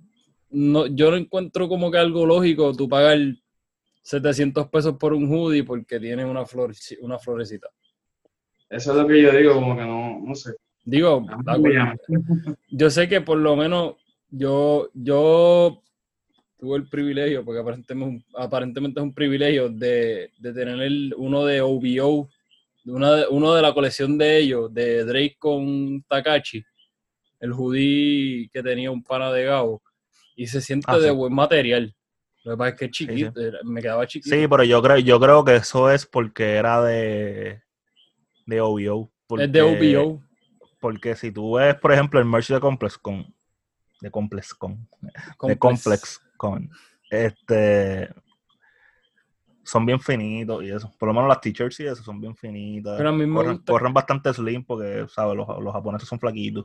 [0.51, 3.19] no, yo no encuentro como que algo lógico tú pagar
[4.03, 6.73] 700 pesos por un hoodie porque tiene una, flor,
[7.03, 7.69] una florecita.
[8.71, 10.53] Eso es lo que yo digo, como que no, no sé.
[10.85, 11.97] Digo, A mí da me cuenta.
[12.09, 12.57] llama.
[12.71, 13.97] yo sé que por lo menos
[14.31, 15.83] yo, yo
[16.59, 21.15] tuve el privilegio, porque aparentemente, es un- aparentemente es un privilegio de, de tener el,
[21.17, 21.63] uno de
[22.85, 26.65] una de- uno de la colección de ellos, de Drake con Takachi,
[27.41, 29.83] el hoodie que tenía un pana de Gabo,
[30.35, 31.15] y se siente Ah, de sí.
[31.15, 31.95] buen material.
[32.45, 33.33] Lo que pasa es que es chiquito,
[33.65, 34.35] me quedaba chiquito.
[34.35, 37.61] Sí, pero yo creo, yo creo que eso es porque era de,
[38.47, 39.11] de OVO.
[39.39, 40.23] es de OVO.
[40.81, 43.27] Porque si tú ves, por ejemplo, el merch de Complex con,
[44.01, 44.89] de Complex con,
[45.43, 46.21] de Complex.
[47.11, 48.09] Este,
[49.63, 50.91] son bien finitos y eso.
[50.99, 52.97] Por lo menos las t-shirts y eso son bien finitas.
[52.97, 55.37] Pero a mí me corren, gusta- corren bastante slim porque, ¿sabes?
[55.37, 56.65] Los, los japoneses son flaquitos.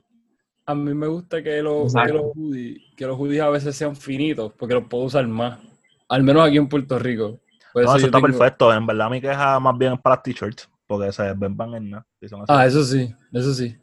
[0.65, 3.95] A mí me gusta que los, que los hoodies, que los hoodies a veces sean
[3.97, 5.59] finitos, porque los puedo usar más.
[6.07, 7.41] Al menos aquí en Puerto Rico.
[7.73, 8.73] Por No, eso está tengo- perfecto.
[8.73, 11.89] En verdad, mi queja más bien es para las t-shirts porque se ven van en
[11.89, 12.05] nada.
[12.47, 13.75] Ah, eso sí, eso sí.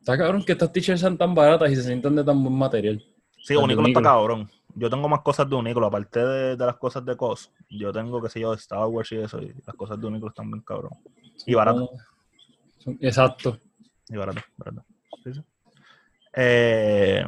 [0.00, 3.00] Está cabrón que estas t-shirts sean tan baratas y se sientan de tan buen material.
[3.44, 4.50] Sí, de Uniqlo está cabrón.
[4.74, 7.50] Yo tengo más cosas de Uniqlo, aparte de, de las cosas de COS.
[7.68, 9.40] Yo tengo, qué sé yo, de Star Wars y eso.
[9.40, 10.92] Y las cosas de Uniqlo están bien cabrón.
[11.46, 11.90] Y barato.
[13.00, 13.58] Exacto.
[14.08, 14.84] Y barato, barato.
[15.24, 15.42] Sí, sí.
[16.34, 17.24] Eh,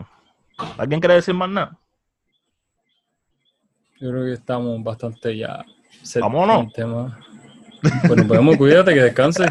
[0.79, 1.79] ¿Alguien quiere decir más nada?
[4.01, 5.65] Yo creo que estamos bastante ya.
[6.21, 6.73] Vámonos.
[6.73, 7.19] tema.
[7.81, 9.47] Pues nos vemos, cuídate, que descanse.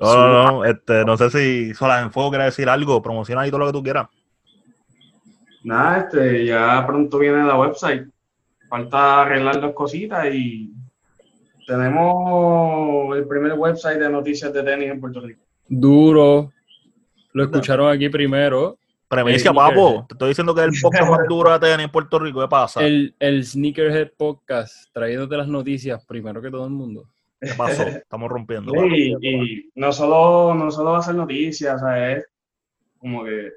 [0.00, 0.64] No, no, no.
[0.64, 3.02] Este, no sé si Solas en Fuego quiere decir algo.
[3.02, 4.08] Promociona ahí todo lo que tú quieras.
[5.68, 8.08] Nada, este, ya pronto viene la website.
[8.70, 10.72] Falta arreglar dos cositas y
[11.66, 15.42] tenemos el primer website de noticias de tenis en Puerto Rico.
[15.68, 16.50] Duro.
[17.34, 18.78] Lo escucharon aquí primero.
[19.08, 20.06] Premicia, papo.
[20.08, 22.40] Te estoy diciendo que es el podcast más duro de tenis en Puerto Rico.
[22.40, 22.80] ¿Qué pasa?
[22.82, 27.10] El, el Sneakerhead Podcast, trayéndote las noticias primero que todo el mundo.
[27.38, 27.82] ¿Qué pasó?
[27.82, 28.72] Estamos rompiendo.
[28.86, 32.26] Y, y no solo, no solo va a ser noticias, o sea, es
[32.98, 33.52] como que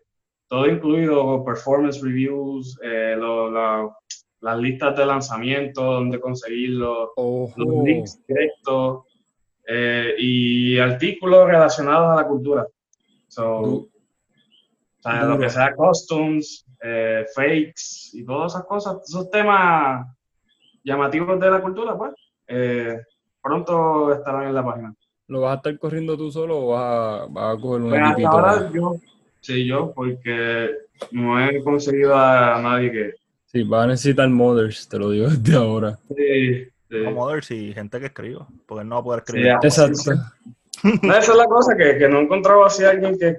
[0.51, 3.89] todo incluido, performance reviews, eh, lo- la-
[4.41, 7.53] las listas de lanzamiento, donde conseguirlo, Ojo.
[7.55, 9.05] los links directos
[9.65, 12.67] eh, y artículos relacionados a la cultura.
[13.29, 13.89] So, Du-
[14.99, 20.05] o sea, lo que sea costumes, eh, fakes y todas esas cosas, esos temas
[20.83, 22.11] llamativos de la cultura, pues,
[23.41, 24.93] pronto estarán en la página.
[25.27, 28.01] ¿Lo vas a estar corriendo tú solo o vas a, vas a coger un Pues
[28.01, 28.31] hasta equipito?
[28.37, 28.95] ahora yo,
[29.41, 30.69] sí, yo, porque
[31.11, 33.13] no he conseguido a nadie que...
[33.45, 35.99] Sí, vas a necesitar mothers, te lo digo desde ahora.
[36.15, 39.51] Sí, ver si gente que escriba, porque él no va a poder Sí, escribir.
[39.61, 40.11] Exacto.
[41.03, 43.37] No, esa es la cosa, que, que no he encontrado así a alguien que,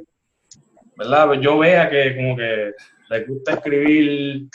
[0.97, 1.27] ¿verdad?
[1.27, 2.73] Pues Yo vea que como que
[3.11, 4.47] le gusta escribir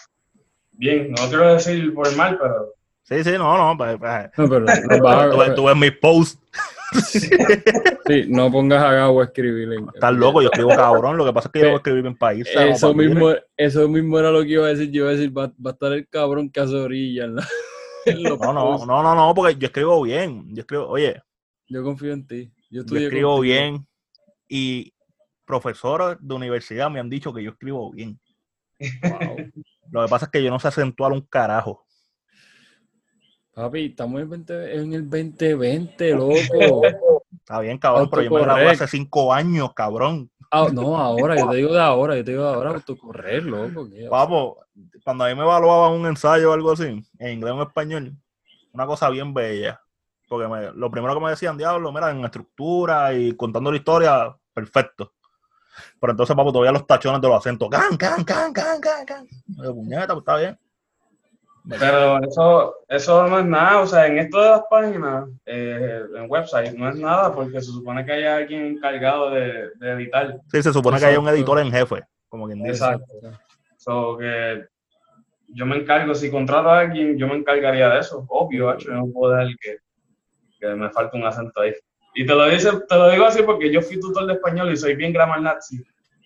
[0.72, 1.12] bien.
[1.12, 2.74] No quiero decir por mal, pero
[3.04, 3.78] Sí, sí, no, no.
[3.78, 4.60] pues, pues, No, pero
[5.00, 6.39] no, tú, ves- tú ves mis posts,
[6.93, 9.71] sí, no pongas a Gabo a escribir.
[9.73, 11.17] en- estás loco, yo escribo cabrón.
[11.17, 12.47] Lo que pasa es que yo voy a escribir en país.
[12.49, 14.91] Eso mismo, eso mismo era lo que iba a decir.
[14.91, 17.47] Yo iba a decir, va, va a estar el cabrón que hace orilla en la-
[18.05, 20.55] en los No, no, no, no, no, porque yo escribo bien.
[20.55, 21.21] Yo escribo, oye,
[21.67, 22.51] Yo confío en ti.
[22.69, 23.41] Yo, yo escribo contigo.
[23.41, 23.88] bien
[24.49, 24.93] y
[25.45, 28.19] profesores de universidad me han dicho que yo escribo bien.
[29.01, 29.38] Wow.
[29.89, 31.86] Lo que pasa es que yo no sé acentuar un carajo.
[33.58, 36.84] Papi, estamos en el, 20 en el 2020, loco.
[37.39, 40.30] Está bien, cabrón, pero yo me gradué hace cinco años, cabrón.
[40.51, 43.88] Ah, no, ahora, yo te digo de ahora, yo te digo de ahora autocorrer, loco.
[44.12, 44.58] Vamos,
[45.03, 48.16] cuando a mí me evaluaban un ensayo o algo así, en inglés o en español,
[48.74, 49.82] una cosa bien bella.
[50.30, 54.38] Porque me- lo primero que me decían, diablo, mira, en estructura y contando la historia,
[54.53, 55.14] perfecto.
[55.99, 59.28] Pero entonces, papo, todavía los tachones de los acentos, can, can, can, can, can, can.
[59.74, 60.60] Puñeta, pues, está bien.
[61.70, 66.30] Pero eso, eso no es nada, o sea, en esto de las páginas, eh, en
[66.30, 70.39] website, no es nada porque se supone que hay alguien encargado de, de editar.
[70.51, 72.72] Sí, se supone que hay un editor en jefe, como quien dice.
[72.72, 73.13] Exacto.
[73.78, 74.65] So que
[75.49, 78.26] yo me encargo, si contrato a alguien, yo me encargaría de eso.
[78.30, 79.78] Obvio, hecho, yo no puedo dejar que,
[80.59, 81.74] que me falte un acento ahí.
[82.13, 84.78] Y te lo, dice, te lo digo así porque yo fui tutor de español y
[84.78, 85.84] soy bien grammar nazi.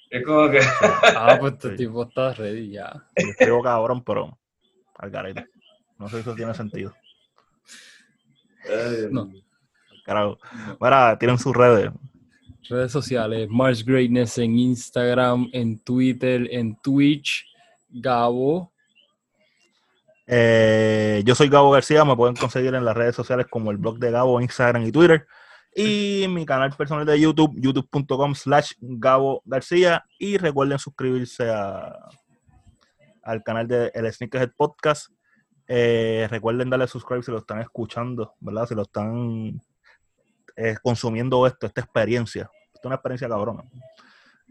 [0.10, 0.60] Es como que,
[1.16, 2.94] Ah, pues este tipo está ready ya.
[3.18, 4.38] Yo escribo cabrón, pero
[5.02, 5.48] al garete.
[6.00, 6.94] No sé si eso tiene sentido.
[8.70, 9.32] eh, No.
[10.06, 10.40] Carajo.
[10.80, 11.92] Mira, tienen sus redes.
[12.70, 17.46] Redes sociales, Mars Greatness en Instagram, en Twitter, en Twitch,
[17.90, 18.72] Gabo.
[20.26, 24.00] Eh, yo soy Gabo García, me pueden conseguir en las redes sociales como el blog
[24.00, 25.28] de Gabo, Instagram y Twitter.
[25.76, 30.06] Y mi canal personal de YouTube, youtube.com slash Gabo García.
[30.18, 31.94] Y recuerden suscribirse a,
[33.24, 35.12] al canal de El Sneakerhead Podcast.
[35.68, 38.68] Eh, recuerden darle subscribe si lo están escuchando, ¿verdad?
[38.68, 39.62] Si lo están
[40.56, 42.50] eh, consumiendo esto, esta experiencia.
[42.74, 43.64] Esto es una experiencia cabrona.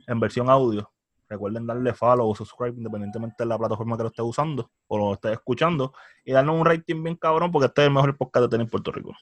[0.06, 0.90] En versión audio.
[1.28, 5.12] Recuerden darle follow o subscribe independientemente de la plataforma que lo esté usando o lo
[5.14, 5.92] esté escuchando.
[6.24, 8.70] Y darnos un rating bien cabrón porque este es el mejor podcast de tener en
[8.70, 9.12] Puerto Rico.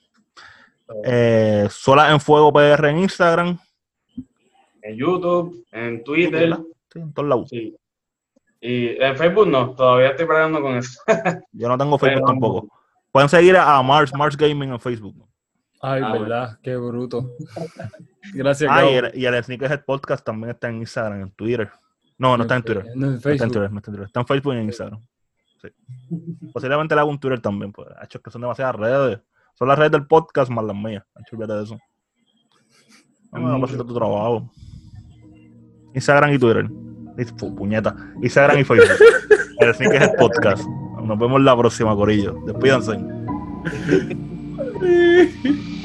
[1.05, 3.59] Eh, Sola en Fuego PR en Instagram.
[4.83, 6.57] en YouTube, en Twitter.
[6.91, 7.49] Sí, en todos lados.
[7.51, 7.77] sí.
[8.61, 11.01] Y en Facebook no, todavía estoy peleando con eso.
[11.53, 12.69] Yo no tengo Facebook Pero- tampoco.
[13.13, 15.27] Pueden seguir a Mars, Mars Gaming en Facebook.
[15.81, 17.31] Ay, Ah, verdad, qué bruto.
[18.35, 21.71] Gracias, Ah, y el, y el Sneakerhead Podcast también está en Instagram, en Twitter.
[22.19, 22.85] No, no está en Twitter.
[22.85, 23.53] No, en No está en Facebook.
[23.53, 24.07] Twitter, no está en Twitter.
[24.09, 25.01] Está en Facebook y en Instagram.
[25.63, 25.69] Sí.
[26.53, 27.73] Posiblemente le hago un Twitter también.
[27.73, 27.89] Pues.
[27.99, 29.21] Hacho, es que son demasiadas redes.
[29.55, 31.05] Son las redes del podcast más las mías.
[31.15, 31.79] Hacho, olvídate de eso.
[33.33, 34.51] No a tu trabajo.
[35.95, 36.69] Instagram y Twitter.
[37.27, 37.95] Pu- puñeta.
[38.23, 38.99] Instagram y Facebook.
[39.61, 40.65] El Sneakerhead Podcast.
[41.03, 42.35] Nos vemos la próxima, Corillo.
[42.47, 42.99] Despídanse.